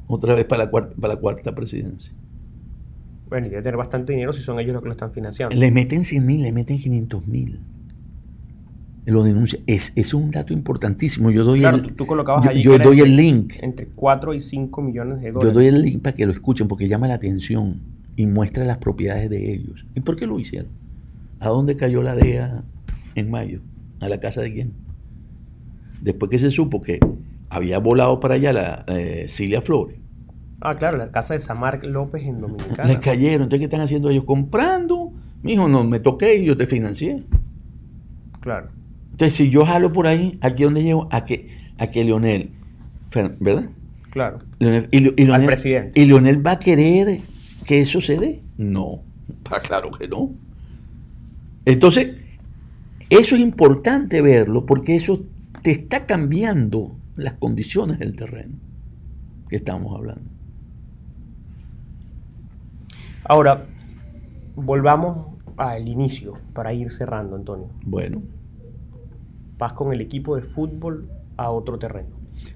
otra 0.06 0.34
vez 0.34 0.44
para 0.44 0.64
la 0.64 0.70
cuarta, 0.70 0.94
para 1.00 1.14
la 1.14 1.20
cuarta 1.20 1.54
presidencia. 1.54 2.12
Bueno, 3.28 3.46
y 3.46 3.50
debe 3.50 3.62
tener 3.62 3.76
bastante 3.76 4.12
dinero 4.12 4.32
si 4.32 4.42
son 4.42 4.60
ellos 4.60 4.74
los 4.74 4.82
que 4.82 4.88
lo 4.88 4.92
están 4.92 5.12
financiando. 5.12 5.56
Le 5.56 5.70
meten 5.70 6.04
100 6.04 6.26
mil, 6.26 6.42
le 6.42 6.52
meten 6.52 6.78
500 6.78 7.26
mil 7.26 7.60
lo 9.06 9.22
denuncia. 9.22 9.58
Es, 9.66 9.92
es 9.96 10.14
un 10.14 10.30
dato 10.30 10.52
importantísimo. 10.52 11.30
Yo 11.30 11.44
doy 11.44 11.64
el, 11.64 11.94
tú, 11.94 12.06
colocabas 12.06 12.54
yo, 12.54 12.78
doy 12.78 13.00
el 13.00 13.16
link. 13.16 13.54
Entre 13.60 13.86
4 13.86 14.34
y 14.34 14.40
5 14.40 14.82
millones 14.82 15.20
de 15.20 15.32
dólares. 15.32 15.52
Yo 15.52 15.58
doy 15.58 15.66
el 15.66 15.82
link 15.82 16.02
para 16.02 16.16
que 16.16 16.26
lo 16.26 16.32
escuchen 16.32 16.68
porque 16.68 16.88
llama 16.88 17.06
la 17.06 17.14
atención 17.14 17.80
y 18.16 18.26
muestra 18.26 18.64
las 18.64 18.78
propiedades 18.78 19.28
de 19.28 19.52
ellos. 19.52 19.84
¿Y 19.94 20.00
por 20.00 20.16
qué 20.16 20.26
lo 20.26 20.38
hicieron? 20.38 20.70
¿A 21.40 21.48
dónde 21.48 21.76
cayó 21.76 22.02
la 22.02 22.14
DEA 22.14 22.64
en 23.14 23.30
mayo? 23.30 23.60
¿A 24.04 24.08
la 24.10 24.20
casa 24.20 24.42
de 24.42 24.52
quién? 24.52 24.72
Después 26.02 26.30
que 26.30 26.38
se 26.38 26.50
supo 26.50 26.82
que 26.82 27.00
había 27.48 27.78
volado 27.78 28.20
para 28.20 28.34
allá 28.34 28.52
la 28.52 28.84
eh, 28.86 29.24
Cilia 29.28 29.62
Flores. 29.62 29.96
Ah, 30.60 30.76
claro, 30.76 30.98
la 30.98 31.10
casa 31.10 31.32
de 31.32 31.40
Samar 31.40 31.82
López 31.86 32.22
en 32.24 32.42
Dominicana. 32.42 32.84
Le 32.84 33.00
cayeron. 33.00 33.44
Entonces, 33.44 33.60
¿qué 33.60 33.64
están 33.64 33.80
haciendo 33.80 34.10
ellos? 34.10 34.24
Comprando. 34.24 35.10
Mijo, 35.42 35.68
no 35.68 35.84
me 35.84 36.00
toqué 36.00 36.36
y 36.36 36.44
yo 36.44 36.54
te 36.54 36.66
financié. 36.66 37.22
Claro. 38.40 38.68
Entonces, 39.12 39.34
si 39.36 39.48
yo 39.48 39.64
jalo 39.64 39.90
por 39.90 40.06
ahí, 40.06 40.38
¿aquí 40.42 40.64
dónde 40.64 40.82
llego? 40.82 41.08
A 41.10 41.24
que, 41.24 41.48
a 41.78 41.86
que 41.86 42.04
Leonel, 42.04 42.50
¿verdad? 43.40 43.70
Claro. 44.10 44.40
y, 44.58 44.98
Leonel, 45.00 45.46
presidente. 45.46 45.98
¿Y 45.98 46.04
Leonel 46.04 46.46
va 46.46 46.52
a 46.52 46.58
querer 46.58 47.20
que 47.64 47.80
eso 47.80 48.02
se 48.02 48.18
dé? 48.18 48.42
No, 48.58 49.00
ah, 49.50 49.60
claro 49.60 49.90
que 49.90 50.06
no. 50.08 50.30
Entonces, 51.64 52.23
eso 53.10 53.34
es 53.34 53.40
importante 53.40 54.22
verlo 54.22 54.66
porque 54.66 54.96
eso 54.96 55.20
te 55.62 55.70
está 55.72 56.06
cambiando 56.06 56.96
las 57.16 57.34
condiciones 57.34 57.98
del 57.98 58.16
terreno 58.16 58.54
que 59.48 59.56
estamos 59.56 59.94
hablando. 59.94 60.30
Ahora, 63.24 63.66
volvamos 64.56 65.28
al 65.56 65.88
inicio 65.88 66.34
para 66.52 66.72
ir 66.74 66.90
cerrando, 66.90 67.36
Antonio. 67.36 67.68
Bueno 67.84 68.22
vas 69.58 69.72
con 69.72 69.92
el 69.92 70.00
equipo 70.00 70.36
de 70.36 70.42
fútbol 70.42 71.08
a 71.36 71.50
otro 71.50 71.78
terreno. 71.78 72.08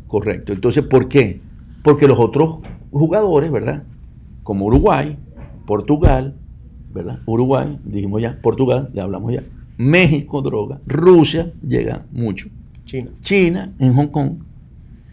Correcto. 0.07 0.53
Entonces, 0.53 0.85
¿por 0.85 1.09
qué? 1.09 1.41
Porque 1.83 2.07
los 2.07 2.19
otros 2.19 2.59
jugadores, 2.91 3.51
¿verdad? 3.51 3.85
Como 4.43 4.67
Uruguay, 4.67 5.19
Portugal, 5.67 6.35
¿verdad? 6.93 7.21
Uruguay, 7.27 7.79
dijimos 7.85 8.23
ya, 8.23 8.39
Portugal, 8.41 8.91
ya 8.93 9.05
hablamos 9.05 9.33
ya. 9.33 9.43
México, 9.79 10.43
droga. 10.43 10.81
Rusia, 10.87 11.53
llega 11.67 12.05
mucho. 12.13 12.49
China. 12.85 13.11
China, 13.21 13.73
en 13.79 13.95
Hong 13.95 14.09
Kong. 14.09 14.33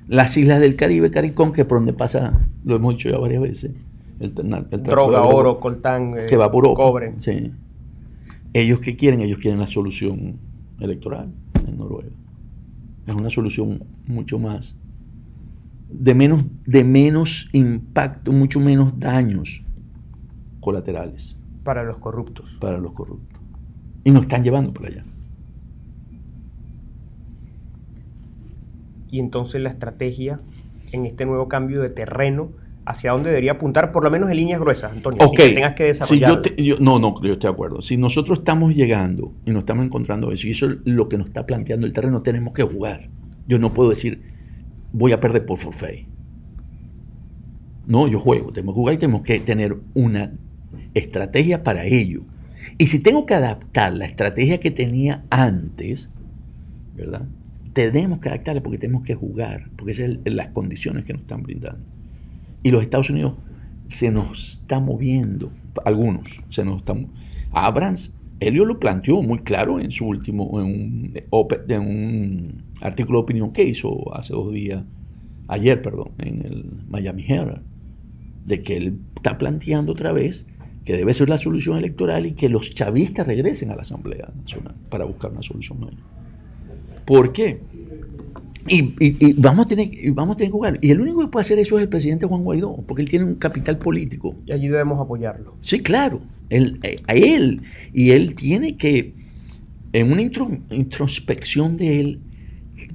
Las 0.08 0.36
islas 0.38 0.60
del 0.60 0.76
Caribe, 0.76 1.10
Caricón, 1.12 1.52
que 1.52 1.66
por 1.66 1.78
donde 1.78 1.94
pasa, 1.94 2.34
lo 2.64 2.76
hemos 2.76 2.96
dicho 2.96 3.10
ya 3.10 3.18
varias 3.18 3.42
veces. 3.42 3.72
El, 4.20 4.34
droga, 4.34 5.24
oro, 5.24 5.60
coltán, 5.60 6.14
que 6.28 6.38
va 6.38 6.52
por 6.52 6.74
cobre. 6.74 7.14
Sí. 7.18 7.52
Ellos 8.54 8.80
que 8.80 8.96
quieren, 8.96 9.22
ellos 9.22 9.40
quieren 9.40 9.60
la 9.60 9.68
solución 9.68 10.38
electoral 10.80 11.32
en 11.68 11.78
Noruega. 11.78 12.12
Es 13.06 13.14
una 13.14 13.30
solución 13.30 13.84
mucho 14.08 14.40
más 14.40 14.76
de 15.90 16.14
menos, 16.14 16.44
de 16.66 16.84
menos 16.84 17.50
impacto, 17.54 18.32
mucho 18.32 18.60
menos 18.60 18.98
daños 19.00 19.64
colaterales. 20.60 21.38
Para 21.64 21.84
los 21.84 21.98
corruptos. 21.98 22.58
Para 22.60 22.78
los 22.78 22.94
corruptos. 22.94 23.35
Y 24.06 24.12
nos 24.12 24.22
están 24.22 24.44
llevando 24.44 24.72
por 24.72 24.86
allá. 24.86 25.04
Y 29.12 29.20
entonces 29.20 29.60
la 29.62 29.70
estrategia 29.70 30.40
en 30.94 31.06
este 31.06 31.26
nuevo 31.26 31.50
cambio 31.50 31.82
de 31.82 31.90
terreno 31.90 32.52
hacia 32.86 33.12
dónde 33.12 33.30
debería 33.30 33.54
apuntar, 33.54 33.92
por 33.92 34.04
lo 34.04 34.12
menos 34.12 34.30
en 34.30 34.38
líneas 34.38 34.60
gruesas, 34.60 34.92
Antonio. 34.92 35.20
Ok. 35.26 35.36
que 35.36 35.50
tengas 35.50 35.74
que 35.74 35.86
desarrollar. 35.86 36.42
no, 36.80 37.00
no, 37.00 37.22
yo 37.24 37.34
estoy 37.34 37.50
de 37.50 37.54
acuerdo. 37.54 37.82
Si 37.82 37.98
nosotros 37.98 38.40
estamos 38.40 38.76
llegando 38.76 39.34
y 39.46 39.52
nos 39.52 39.62
estamos 39.62 39.86
encontrando 39.86 40.32
eso, 40.32 40.48
y 40.48 40.52
eso 40.52 40.68
es 40.68 40.78
lo 40.86 41.10
que 41.10 41.18
nos 41.18 41.28
está 41.28 41.46
planteando 41.46 41.88
el 41.88 41.94
terreno, 41.94 42.22
tenemos 42.22 42.54
que 42.54 42.64
jugar. 42.64 43.10
Yo 43.48 43.58
no 43.60 43.74
puedo 43.74 43.90
decir, 43.90 44.22
voy 44.94 45.12
a 45.12 45.20
perder 45.20 45.46
por 45.46 45.58
forfait. 45.58 46.08
No, 47.88 48.08
yo 48.08 48.20
juego, 48.20 48.52
tenemos 48.52 48.74
que 48.74 48.80
jugar 48.80 48.96
y 48.96 48.98
tenemos 48.98 49.22
que 49.22 49.40
tener 49.40 49.76
una 49.94 50.34
estrategia 50.94 51.64
para 51.64 51.86
ello. 51.86 52.22
Y 52.78 52.88
si 52.88 53.00
tengo 53.00 53.26
que 53.26 53.34
adaptar 53.34 53.94
la 53.96 54.06
estrategia 54.06 54.60
que 54.60 54.72
tenía 54.72 55.24
antes, 55.30 56.10
¿verdad? 56.96 57.28
Tenemos 57.74 58.20
que 58.20 58.30
adaptarla 58.30 58.62
porque 58.62 58.78
tenemos 58.78 59.04
que 59.04 59.16
jugar, 59.16 59.70
porque 59.76 59.92
esas 59.92 60.14
son 60.14 60.22
las 60.26 60.50
condiciones 60.50 61.06
que 61.06 61.14
nos 61.14 61.22
están 61.24 61.44
brindando. 61.44 61.86
Y 62.64 62.72
los 62.72 62.82
Estados 62.82 63.10
Unidos 63.10 63.34
se 63.88 64.12
nos 64.12 64.60
está 64.60 64.80
moviendo, 64.80 65.52
algunos 65.84 66.42
se 66.50 66.64
nos 66.66 66.78
están... 66.78 67.10
Abrams, 67.52 68.12
Helio 68.40 68.66
lo 68.66 68.80
planteó 68.80 69.22
muy 69.22 69.40
claro 69.40 69.80
en 69.80 69.92
su 69.92 70.06
último, 70.06 70.60
en 70.60 70.66
un, 70.66 71.14
en 71.70 71.82
un 71.82 72.64
artículo 72.82 73.20
de 73.20 73.24
opinión 73.24 73.54
que 73.54 73.64
hizo 73.64 74.14
hace 74.14 74.34
dos 74.34 74.52
días, 74.52 74.84
ayer, 75.48 75.82
perdón, 75.82 76.12
en 76.18 76.46
el 76.46 76.66
Miami 76.90 77.24
Herald, 77.28 77.62
de 78.46 78.62
que 78.62 78.78
él 78.78 79.00
está 79.16 79.38
planteando 79.38 79.94
otra 79.94 80.12
vez 80.12 80.46
que 80.86 80.96
debe 80.96 81.14
ser 81.14 81.30
la 81.30 81.38
solución 81.38 81.78
electoral 81.78 82.28
y 82.28 82.34
que 82.34 82.48
los 82.48 82.70
chavistas 82.70 83.26
regresen 83.26 83.72
a 83.72 83.76
la 83.76 83.82
Asamblea 83.82 84.32
Nacional 84.40 84.76
para 84.90 85.06
buscar 85.06 85.32
una 85.32 85.42
solución 85.42 85.80
nueva. 85.80 85.98
¿Por 87.06 87.34
qué? 87.34 87.60
Y, 88.68 89.34
vamos, 89.34 89.66
a 89.66 89.70
tener, 89.70 89.90
vamos 90.14 90.36
a 90.36 90.38
tener 90.38 90.50
que 90.50 90.54
jugar. 90.54 90.80
Y 90.82 90.92
el 90.92 91.02
único 91.02 91.22
que 91.22 91.28
puede 91.28 91.42
hacer 91.42 91.60
eso 91.60 91.78
es 91.78 91.84
el 91.84 91.90
presidente 91.90 92.26
Juan 92.26 92.44
Guaidó, 92.44 92.84
porque 92.88 93.02
él 93.02 93.10
tiene 93.10 93.26
un 93.26 93.36
capital 93.36 93.78
político. 93.78 94.36
Y 94.46 94.54
allí 94.54 94.68
debemos 94.68 95.00
apoyarlo. 95.00 95.56
Sí, 95.62 95.82
claro. 95.82 96.22
Él, 96.50 96.80
eh, 96.84 96.96
a 97.08 97.14
él. 97.14 97.62
Y 97.94 98.12
él 98.12 98.34
tiene 98.36 98.76
que, 98.78 99.14
en 99.94 100.12
una 100.12 100.22
introspección 100.22 101.78
de 101.78 102.00
él, 102.00 102.20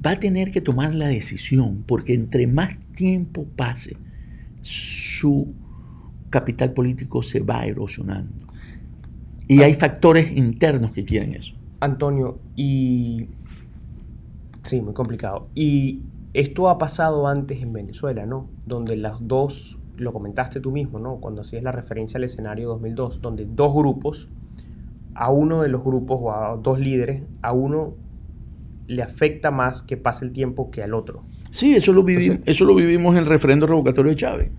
va 0.05 0.11
a 0.11 0.19
tener 0.19 0.51
que 0.51 0.61
tomar 0.61 0.93
la 0.93 1.07
decisión, 1.07 1.83
porque 1.85 2.13
entre 2.13 2.47
más 2.47 2.75
tiempo 2.95 3.45
pase, 3.55 3.95
su 4.61 5.53
capital 6.31 6.73
político 6.73 7.21
se 7.21 7.41
va 7.41 7.65
erosionando. 7.65 8.33
Y 9.47 9.61
hay 9.61 9.75
factores 9.75 10.35
internos 10.35 10.91
que 10.91 11.05
quieren 11.05 11.33
eso. 11.33 11.53
Antonio, 11.81 12.39
y 12.55 13.27
Sí, 14.63 14.81
muy 14.81 14.93
complicado. 14.93 15.47
Y 15.55 16.01
esto 16.33 16.69
ha 16.69 16.77
pasado 16.77 17.27
antes 17.27 17.61
en 17.61 17.73
Venezuela, 17.73 18.25
¿no? 18.25 18.47
Donde 18.65 18.95
las 18.95 19.15
dos, 19.27 19.77
lo 19.97 20.13
comentaste 20.13 20.59
tú 20.59 20.71
mismo, 20.71 20.99
¿no? 20.99 21.17
Cuando 21.17 21.41
hacías 21.41 21.63
la 21.63 21.71
referencia 21.71 22.17
al 22.17 22.23
escenario 22.23 22.69
2002, 22.69 23.21
donde 23.21 23.45
dos 23.45 23.73
grupos, 23.73 24.29
a 25.13 25.29
uno 25.31 25.61
de 25.61 25.69
los 25.69 25.83
grupos 25.83 26.19
o 26.21 26.31
a 26.31 26.57
dos 26.57 26.79
líderes, 26.79 27.23
a 27.41 27.51
uno 27.53 27.95
le 28.87 29.03
afecta 29.03 29.51
más 29.51 29.81
que 29.81 29.97
pase 29.97 30.25
el 30.25 30.31
tiempo 30.31 30.69
que 30.69 30.83
al 30.83 30.93
otro. 30.93 31.23
Sí, 31.51 31.75
eso 31.75 31.91
lo, 31.91 32.03
vivimos, 32.03 32.39
eso 32.45 32.65
lo 32.65 32.75
vivimos 32.75 33.13
en 33.13 33.19
el 33.19 33.25
referendo 33.25 33.67
revocatorio 33.67 34.11
de 34.11 34.15
Chávez. 34.15 34.51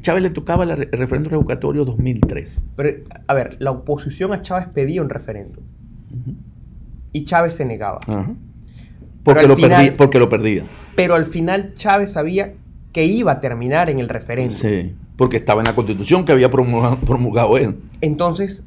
Chávez 0.00 0.22
le 0.22 0.30
tocaba 0.30 0.64
el 0.64 0.88
referendo 0.92 1.30
revocatorio 1.30 1.84
2003. 1.84 2.62
Pero, 2.76 3.04
a 3.26 3.34
ver, 3.34 3.56
la 3.58 3.70
oposición 3.70 4.32
a 4.32 4.40
Chávez 4.40 4.68
pedía 4.72 5.02
un 5.02 5.10
referendo. 5.10 5.60
Y 7.12 7.24
Chávez 7.24 7.54
se 7.54 7.64
negaba. 7.64 8.00
Porque, 9.22 9.46
lo, 9.46 9.56
porque 9.96 10.18
lo 10.18 10.28
perdía. 10.28 10.64
Pero 10.94 11.14
al 11.14 11.26
final 11.26 11.74
Chávez 11.74 12.12
sabía 12.12 12.54
que 12.92 13.04
iba 13.04 13.32
a 13.32 13.40
terminar 13.40 13.90
en 13.90 13.98
el 13.98 14.08
referéndum. 14.08 14.56
Sí, 14.56 14.94
porque 15.16 15.36
estaba 15.36 15.60
en 15.60 15.66
la 15.66 15.74
constitución 15.74 16.24
que 16.24 16.32
había 16.32 16.50
promulgado, 16.50 17.58
él. 17.58 17.76
Entonces, 18.00 18.64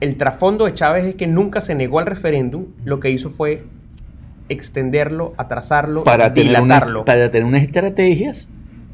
el 0.00 0.16
trasfondo 0.16 0.66
de 0.66 0.74
Chávez 0.74 1.04
es 1.04 1.14
que 1.14 1.26
nunca 1.26 1.60
se 1.60 1.74
negó 1.74 2.00
al 2.00 2.06
referéndum, 2.06 2.66
lo 2.84 3.00
que 3.00 3.10
hizo 3.10 3.30
fue 3.30 3.64
extenderlo, 4.48 5.32
atrasarlo, 5.38 6.04
para 6.04 6.28
dilatarlo. 6.28 7.04
para 7.04 7.30
tener 7.30 7.46
unas 7.46 7.62
estrategias 7.62 8.48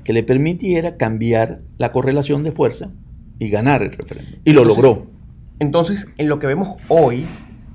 que 0.09 0.15
le 0.15 0.23
permitiera 0.23 0.97
cambiar 0.97 1.61
la 1.77 1.93
correlación 1.93 2.43
de 2.43 2.51
fuerza 2.51 2.91
y 3.39 3.51
ganar 3.51 3.83
el 3.83 3.93
referéndum. 3.93 4.41
Y 4.43 4.55
lo 4.55 4.65
logró. 4.65 5.07
Entonces, 5.59 6.09
en 6.17 6.31
lo 6.31 6.39
que 6.39 6.47
vemos 6.47 6.77
hoy, 6.89 7.27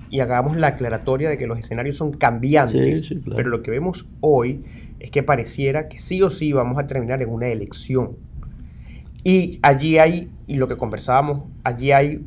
y 0.10 0.20
hagamos 0.20 0.58
la 0.58 0.70
aclaratoria 0.70 1.30
de 1.30 1.38
que 1.38 1.46
los 1.46 1.60
escenarios 1.60 1.96
son 1.96 2.12
cambiantes, 2.12 3.14
pero 3.36 3.50
lo 3.50 3.62
que 3.62 3.70
vemos 3.70 4.08
hoy 4.20 4.64
es 5.00 5.12
que 5.12 5.22
pareciera 5.22 5.88
que 5.90 6.00
sí 6.00 6.24
o 6.24 6.32
sí 6.32 6.52
vamos 6.54 6.80
a 6.80 6.88
terminar 6.88 7.22
en 7.22 7.30
una 7.30 7.50
elección. 7.50 8.14
Y 9.24 9.60
allí 9.62 10.00
hay, 10.00 10.32
y 10.48 10.56
lo 10.56 10.68
que 10.68 10.76
conversábamos, 10.76 11.44
allí 11.64 11.92
hay 11.92 12.26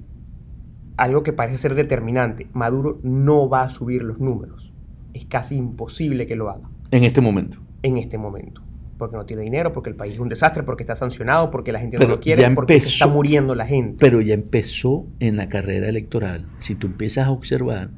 algo 0.96 1.24
que 1.24 1.32
parece 1.32 1.58
ser 1.58 1.74
determinante. 1.74 2.46
Maduro 2.52 3.00
no 3.02 3.48
va 3.48 3.62
a 3.62 3.70
subir 3.70 4.04
los 4.04 4.20
números. 4.20 4.72
Es 5.14 5.26
casi 5.26 5.56
imposible 5.56 6.26
que 6.26 6.36
lo 6.36 6.48
haga. 6.48 6.70
En 6.92 7.02
este 7.02 7.20
momento. 7.20 7.58
En 7.82 7.96
este 7.96 8.18
momento 8.18 8.65
porque 8.98 9.16
no 9.16 9.26
tiene 9.26 9.42
dinero, 9.42 9.72
porque 9.72 9.90
el 9.90 9.96
país 9.96 10.14
es 10.14 10.20
un 10.20 10.28
desastre, 10.28 10.62
porque 10.62 10.82
está 10.82 10.94
sancionado, 10.94 11.50
porque 11.50 11.72
la 11.72 11.80
gente 11.80 11.98
no 11.98 12.06
lo 12.06 12.20
quiere, 12.20 12.48
porque 12.50 12.76
está 12.76 13.06
muriendo 13.06 13.54
la 13.54 13.66
gente. 13.66 13.96
Pero 14.00 14.20
ya 14.20 14.34
empezó 14.34 15.06
en 15.20 15.36
la 15.36 15.48
carrera 15.48 15.88
electoral. 15.88 16.46
Si 16.58 16.74
tú 16.74 16.86
empiezas 16.86 17.26
a 17.26 17.30
observar, 17.30 17.90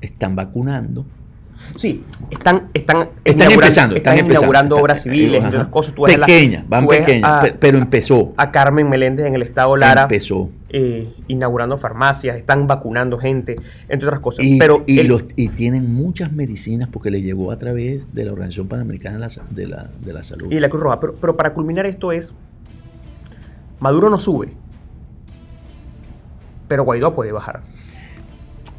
están 0.00 0.36
vacunando. 0.36 1.06
Sí, 1.76 2.04
están, 2.30 2.70
están, 2.72 3.10
están 3.22 3.52
empezando, 3.52 3.94
están, 3.94 4.18
inaugurando 4.18 4.76
obras 4.76 5.02
civiles, 5.02 5.42
cosas. 5.70 5.92
Pequeñas, 5.92 6.66
van 6.68 6.86
pequeñas, 6.86 7.54
pero 7.58 7.78
empezó. 7.78 8.32
A 8.36 8.50
Carmen 8.50 8.88
Meléndez 8.88 9.26
en 9.26 9.34
el 9.34 9.42
estado 9.42 9.76
Lara. 9.76 10.02
Empezó. 10.02 10.50
Eh, 10.72 11.12
inaugurando 11.26 11.78
farmacias, 11.78 12.36
están 12.36 12.68
vacunando 12.68 13.18
gente, 13.18 13.56
entre 13.88 14.06
otras 14.06 14.20
cosas. 14.20 14.44
Y, 14.44 14.56
pero 14.56 14.84
y, 14.86 15.02
los, 15.02 15.24
y 15.34 15.48
tienen 15.48 15.92
muchas 15.92 16.32
medicinas 16.32 16.88
porque 16.88 17.10
le 17.10 17.22
llegó 17.22 17.50
a 17.50 17.58
través 17.58 18.14
de 18.14 18.24
la 18.24 18.32
Organización 18.32 18.68
Panamericana 18.68 19.26
de 19.50 19.66
la, 19.66 19.90
de 20.00 20.12
la, 20.12 20.22
Salud. 20.22 20.52
Y 20.52 20.60
la 20.60 20.68
Cruz 20.68 20.84
Roja. 20.84 21.00
Pero, 21.00 21.16
pero 21.20 21.36
para 21.36 21.54
culminar 21.54 21.86
esto 21.86 22.12
es, 22.12 22.32
Maduro 23.80 24.10
no 24.10 24.20
sube, 24.20 24.52
pero 26.68 26.84
Guaidó 26.84 27.16
puede 27.16 27.32
bajar. 27.32 27.62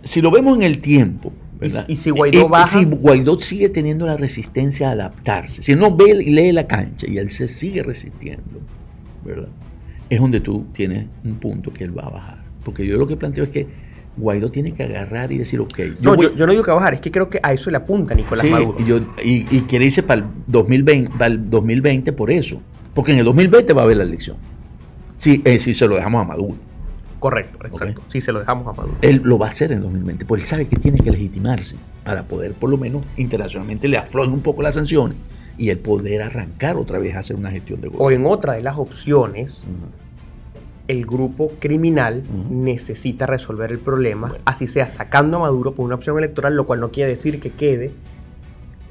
Si 0.03 0.21
lo 0.21 0.31
vemos 0.31 0.55
en 0.55 0.63
el 0.63 0.79
tiempo, 0.79 1.33
¿verdad? 1.59 1.83
Y, 1.89 1.97
si 1.97 2.09
Guaidó 2.09 2.47
baja. 2.47 2.79
Si 2.79 2.85
Guaidó 2.85 3.37
sigue 3.41 3.67
teniendo 3.67 4.05
la 4.05 4.15
resistencia 4.15 4.87
a 4.87 4.91
adaptarse, 4.93 5.61
si 5.61 5.75
no 5.75 5.93
ve 5.93 6.23
y 6.23 6.31
lee 6.31 6.53
la 6.53 6.67
cancha 6.67 7.05
y 7.09 7.17
él 7.17 7.29
se 7.29 7.49
sigue 7.49 7.83
resistiendo, 7.83 8.61
¿verdad? 9.25 9.49
Es 10.11 10.19
donde 10.19 10.41
tú 10.41 10.65
tienes 10.73 11.05
un 11.23 11.35
punto 11.35 11.71
que 11.71 11.85
él 11.85 11.97
va 11.97 12.03
a 12.03 12.09
bajar. 12.09 12.37
Porque 12.65 12.85
yo 12.85 12.97
lo 12.97 13.07
que 13.07 13.15
planteo 13.15 13.45
es 13.45 13.49
que 13.49 13.65
Guaidó 14.17 14.51
tiene 14.51 14.73
que 14.73 14.83
agarrar 14.83 15.31
y 15.31 15.37
decir, 15.37 15.61
ok. 15.61 15.79
Yo 16.01 16.17
no, 16.17 16.21
yo, 16.21 16.45
no 16.45 16.51
digo 16.51 16.63
que 16.63 16.71
va 16.71 16.77
a 16.77 16.79
bajar, 16.81 16.95
es 16.95 16.99
que 16.99 17.09
creo 17.09 17.29
que 17.29 17.39
a 17.41 17.53
eso 17.53 17.71
le 17.71 17.77
apunta 17.77 18.13
Nicolás 18.13 18.43
Maduro. 18.43 18.75
Y, 19.23 19.45
y, 19.49 19.61
quiere 19.61 19.85
irse 19.85 20.03
para 20.03 20.19
el, 20.19 20.27
2020, 20.47 21.11
para 21.17 21.27
el 21.27 21.49
2020 21.49 22.11
por 22.11 22.29
eso. 22.29 22.61
Porque 22.93 23.13
en 23.13 23.19
el 23.19 23.25
2020 23.25 23.73
va 23.73 23.81
a 23.81 23.85
haber 23.85 23.97
la 23.97 24.03
elección. 24.03 24.35
Si, 25.15 25.41
eh, 25.45 25.59
si 25.59 25.73
se 25.73 25.87
lo 25.87 25.95
dejamos 25.95 26.25
a 26.25 26.27
Maduro. 26.27 26.57
Correcto, 27.19 27.65
exacto. 27.65 28.01
Si 28.07 28.19
se 28.19 28.33
lo 28.33 28.39
dejamos 28.39 28.67
a 28.67 28.73
Maduro. 28.73 28.97
Él 29.01 29.21
lo 29.23 29.39
va 29.39 29.45
a 29.45 29.49
hacer 29.51 29.71
en 29.71 29.77
el 29.77 29.83
2020, 29.83 30.25
porque 30.25 30.41
él 30.41 30.47
sabe 30.47 30.67
que 30.67 30.75
tiene 30.75 30.99
que 30.99 31.09
legitimarse 31.09 31.77
para 32.03 32.23
poder, 32.23 32.51
por 32.51 32.69
lo 32.69 32.77
menos 32.77 33.05
internacionalmente, 33.15 33.87
le 33.87 33.97
aflojen 33.97 34.33
un 34.33 34.41
poco 34.41 34.61
las 34.61 34.75
sanciones 34.75 35.15
y 35.57 35.69
el 35.69 35.79
poder 35.79 36.21
arrancar 36.21 36.77
otra 36.77 36.99
vez 36.99 37.15
a 37.15 37.19
hacer 37.19 37.35
una 37.35 37.51
gestión 37.51 37.81
de 37.81 37.87
gobierno. 37.87 38.05
O 38.05 38.11
en 38.11 38.25
otra 38.25 38.53
de 38.53 38.61
las 38.61 38.77
opciones, 38.77 39.65
el 40.87 41.05
grupo 41.05 41.51
criminal 41.59 42.23
necesita 42.49 43.25
resolver 43.25 43.71
el 43.71 43.79
problema, 43.79 44.35
así 44.45 44.67
sea 44.67 44.87
sacando 44.87 45.37
a 45.37 45.41
Maduro 45.41 45.73
por 45.73 45.85
una 45.85 45.95
opción 45.95 46.17
electoral, 46.17 46.55
lo 46.55 46.65
cual 46.65 46.79
no 46.79 46.91
quiere 46.91 47.11
decir 47.11 47.39
que 47.39 47.51
quede 47.51 47.91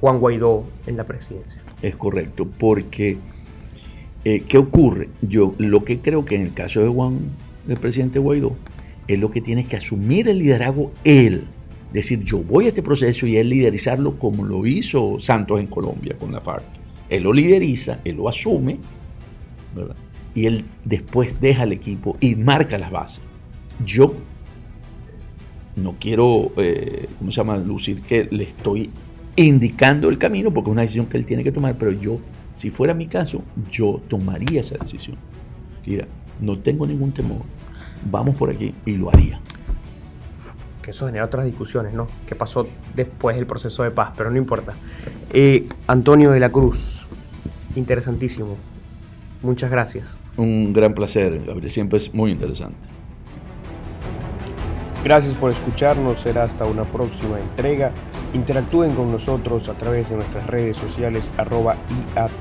Juan 0.00 0.18
Guaidó 0.18 0.64
en 0.86 0.96
la 0.96 1.04
presidencia. 1.04 1.60
Es 1.82 1.96
correcto, 1.96 2.46
porque 2.46 3.18
eh, 4.24 4.44
¿qué 4.46 4.58
ocurre? 4.58 5.08
Yo 5.20 5.54
lo 5.58 5.84
que 5.84 6.00
creo 6.00 6.24
que 6.24 6.36
en 6.36 6.42
el 6.42 6.54
caso 6.54 6.80
de 6.80 6.88
Juan, 6.88 7.18
el 7.68 7.76
presidente 7.76 8.18
Guaidó, 8.18 8.54
es 9.08 9.18
lo 9.18 9.30
que 9.30 9.40
tiene 9.40 9.66
que 9.66 9.76
asumir 9.76 10.28
el 10.28 10.38
liderazgo 10.38 10.92
él. 11.04 11.44
Decir, 11.92 12.22
yo 12.22 12.38
voy 12.38 12.66
a 12.66 12.68
este 12.68 12.82
proceso 12.82 13.26
y 13.26 13.36
él 13.36 13.48
liderizarlo 13.48 14.18
como 14.18 14.44
lo 14.44 14.64
hizo 14.66 15.18
Santos 15.18 15.58
en 15.58 15.66
Colombia 15.66 16.16
con 16.18 16.32
la 16.32 16.40
FARC. 16.40 16.64
Él 17.08 17.24
lo 17.24 17.32
lideriza, 17.32 17.98
él 18.04 18.16
lo 18.16 18.28
asume, 18.28 18.78
¿verdad? 19.74 19.96
y 20.34 20.46
él 20.46 20.64
después 20.84 21.40
deja 21.40 21.64
el 21.64 21.72
equipo 21.72 22.16
y 22.20 22.34
marca 22.36 22.78
las 22.78 22.90
bases. 22.90 23.20
Yo 23.84 24.14
no 25.76 25.96
quiero, 25.98 26.52
eh, 26.56 27.08
¿cómo 27.18 27.30
se 27.30 27.36
llama?, 27.36 27.56
lucir 27.56 28.00
que 28.02 28.28
le 28.30 28.44
estoy 28.44 28.90
indicando 29.36 30.08
el 30.08 30.18
camino 30.18 30.50
porque 30.52 30.70
es 30.70 30.72
una 30.72 30.82
decisión 30.82 31.06
que 31.06 31.16
él 31.16 31.24
tiene 31.24 31.42
que 31.42 31.52
tomar, 31.52 31.76
pero 31.76 31.92
yo, 31.92 32.18
si 32.54 32.70
fuera 32.70 32.94
mi 32.94 33.06
caso, 33.06 33.42
yo 33.70 34.00
tomaría 34.08 34.60
esa 34.60 34.76
decisión. 34.76 35.16
Mira, 35.86 36.06
no 36.40 36.58
tengo 36.58 36.86
ningún 36.86 37.12
temor, 37.12 37.42
vamos 38.10 38.34
por 38.34 38.50
aquí 38.50 38.74
y 38.84 38.92
lo 38.92 39.08
haría. 39.10 39.40
Que 40.90 40.96
eso 40.96 41.06
genera 41.06 41.24
otras 41.24 41.46
discusiones, 41.46 41.94
¿no? 41.94 42.08
¿Qué 42.26 42.34
pasó 42.34 42.66
después 42.96 43.36
del 43.36 43.46
proceso 43.46 43.84
de 43.84 43.92
paz? 43.92 44.10
Pero 44.16 44.28
no 44.28 44.36
importa. 44.36 44.74
Eh, 45.30 45.68
Antonio 45.86 46.32
de 46.32 46.40
la 46.40 46.50
Cruz, 46.50 47.06
interesantísimo. 47.76 48.56
Muchas 49.40 49.70
gracias. 49.70 50.18
Un 50.36 50.72
gran 50.72 50.94
placer, 50.94 51.44
Gabriel. 51.46 51.70
Siempre 51.70 51.98
es 51.98 52.12
muy 52.12 52.32
interesante. 52.32 52.88
Gracias 55.04 55.32
por 55.34 55.52
escucharnos. 55.52 56.22
Será 56.22 56.42
hasta 56.42 56.64
una 56.64 56.82
próxima 56.82 57.38
entrega. 57.38 57.92
Interactúen 58.34 58.92
con 58.96 59.12
nosotros 59.12 59.68
a 59.68 59.74
través 59.74 60.10
de 60.10 60.16
nuestras 60.16 60.44
redes 60.48 60.76
sociales 60.76 61.30
arroba 61.36 61.76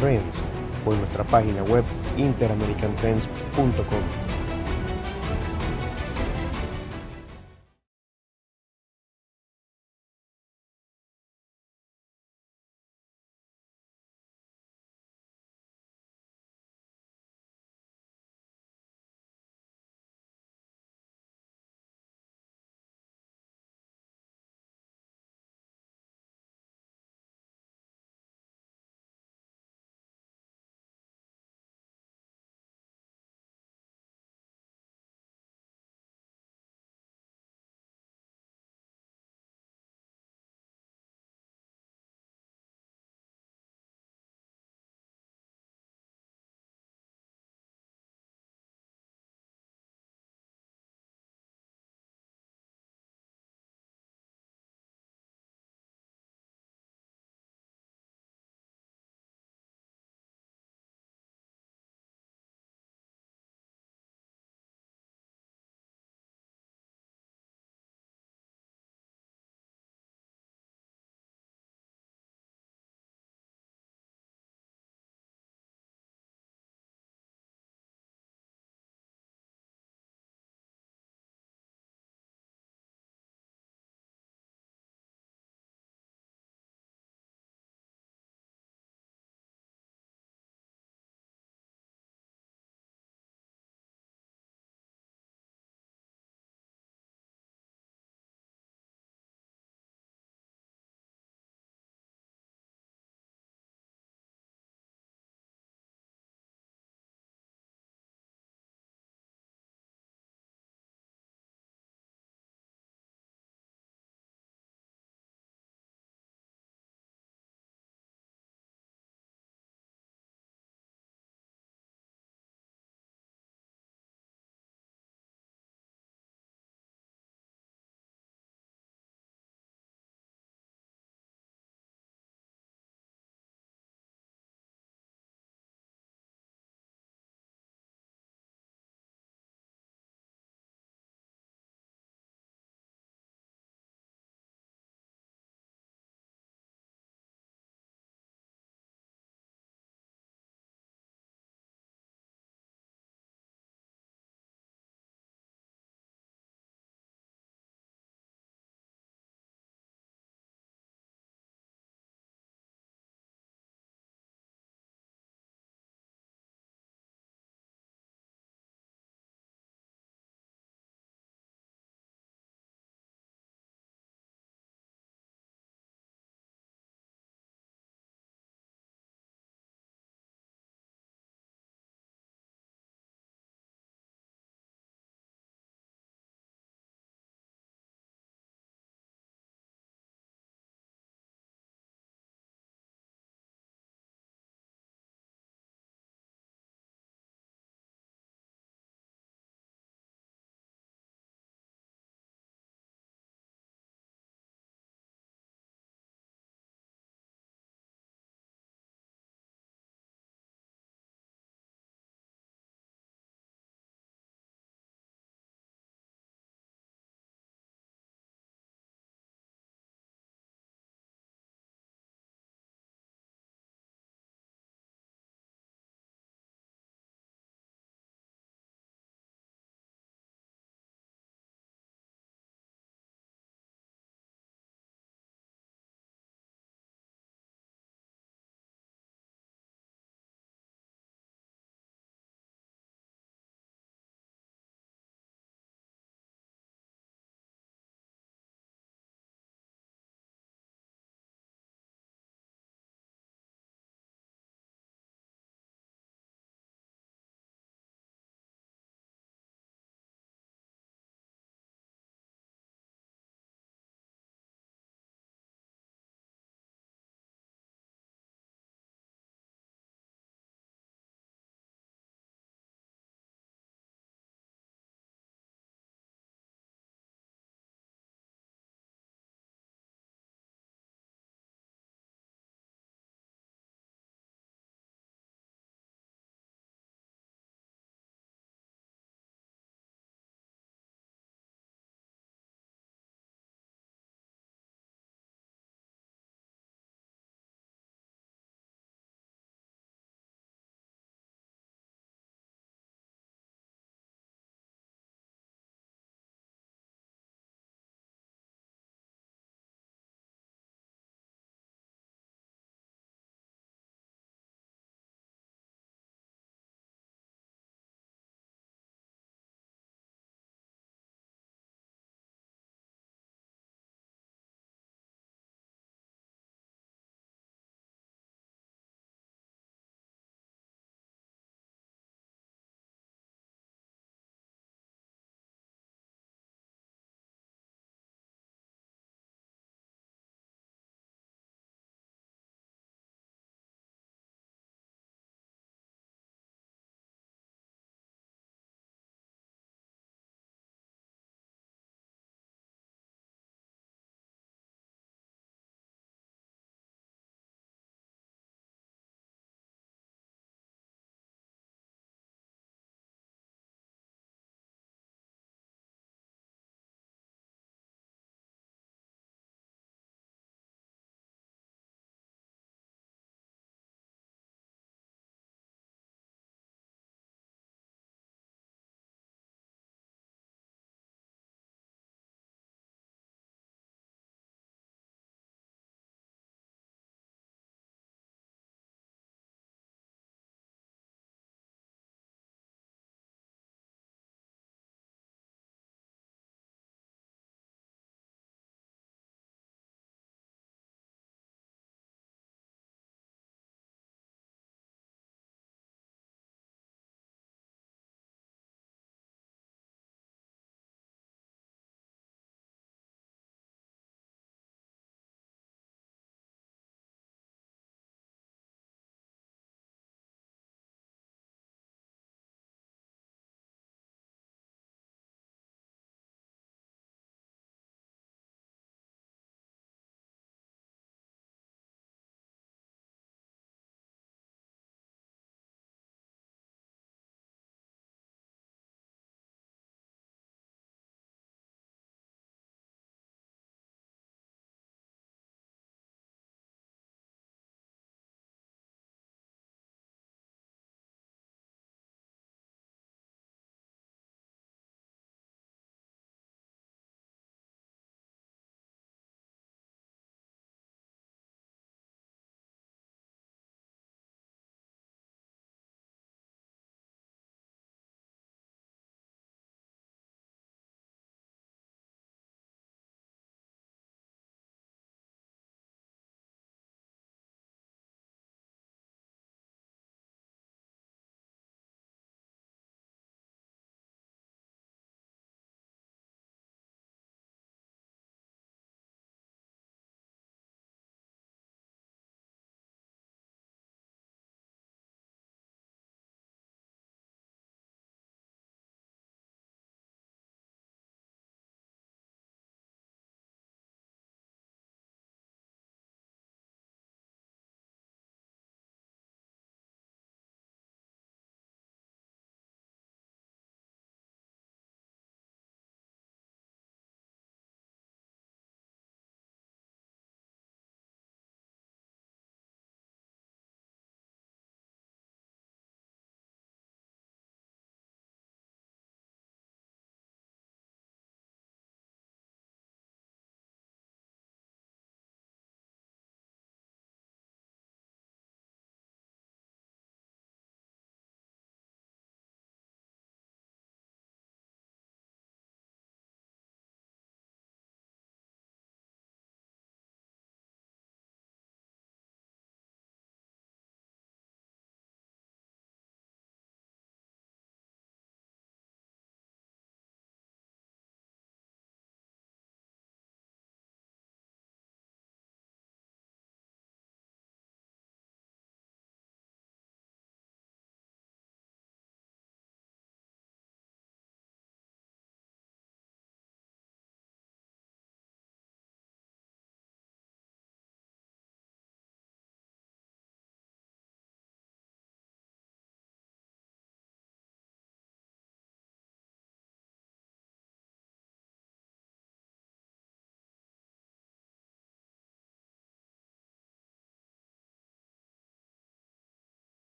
Trends 0.00 0.36
o 0.84 0.92
en 0.92 0.98
nuestra 0.98 1.22
página 1.22 1.62
web 1.62 1.84
interamericantrends.com. 2.16 4.31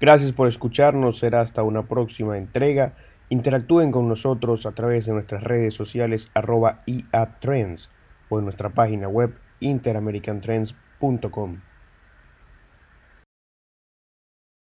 Gracias 0.00 0.32
por 0.32 0.48
escucharnos, 0.48 1.18
será 1.18 1.40
hasta 1.40 1.62
una 1.62 1.82
próxima 1.82 2.38
entrega. 2.38 2.94
Interactúen 3.30 3.90
con 3.90 4.08
nosotros 4.08 4.64
a 4.64 4.72
través 4.72 5.06
de 5.06 5.12
nuestras 5.12 5.42
redes 5.42 5.74
sociales 5.74 6.30
arroba 6.34 6.82
iatrends 6.86 7.90
o 8.28 8.38
en 8.38 8.44
nuestra 8.44 8.70
página 8.70 9.08
web 9.08 9.34
interamericantrends.com. 9.60 11.67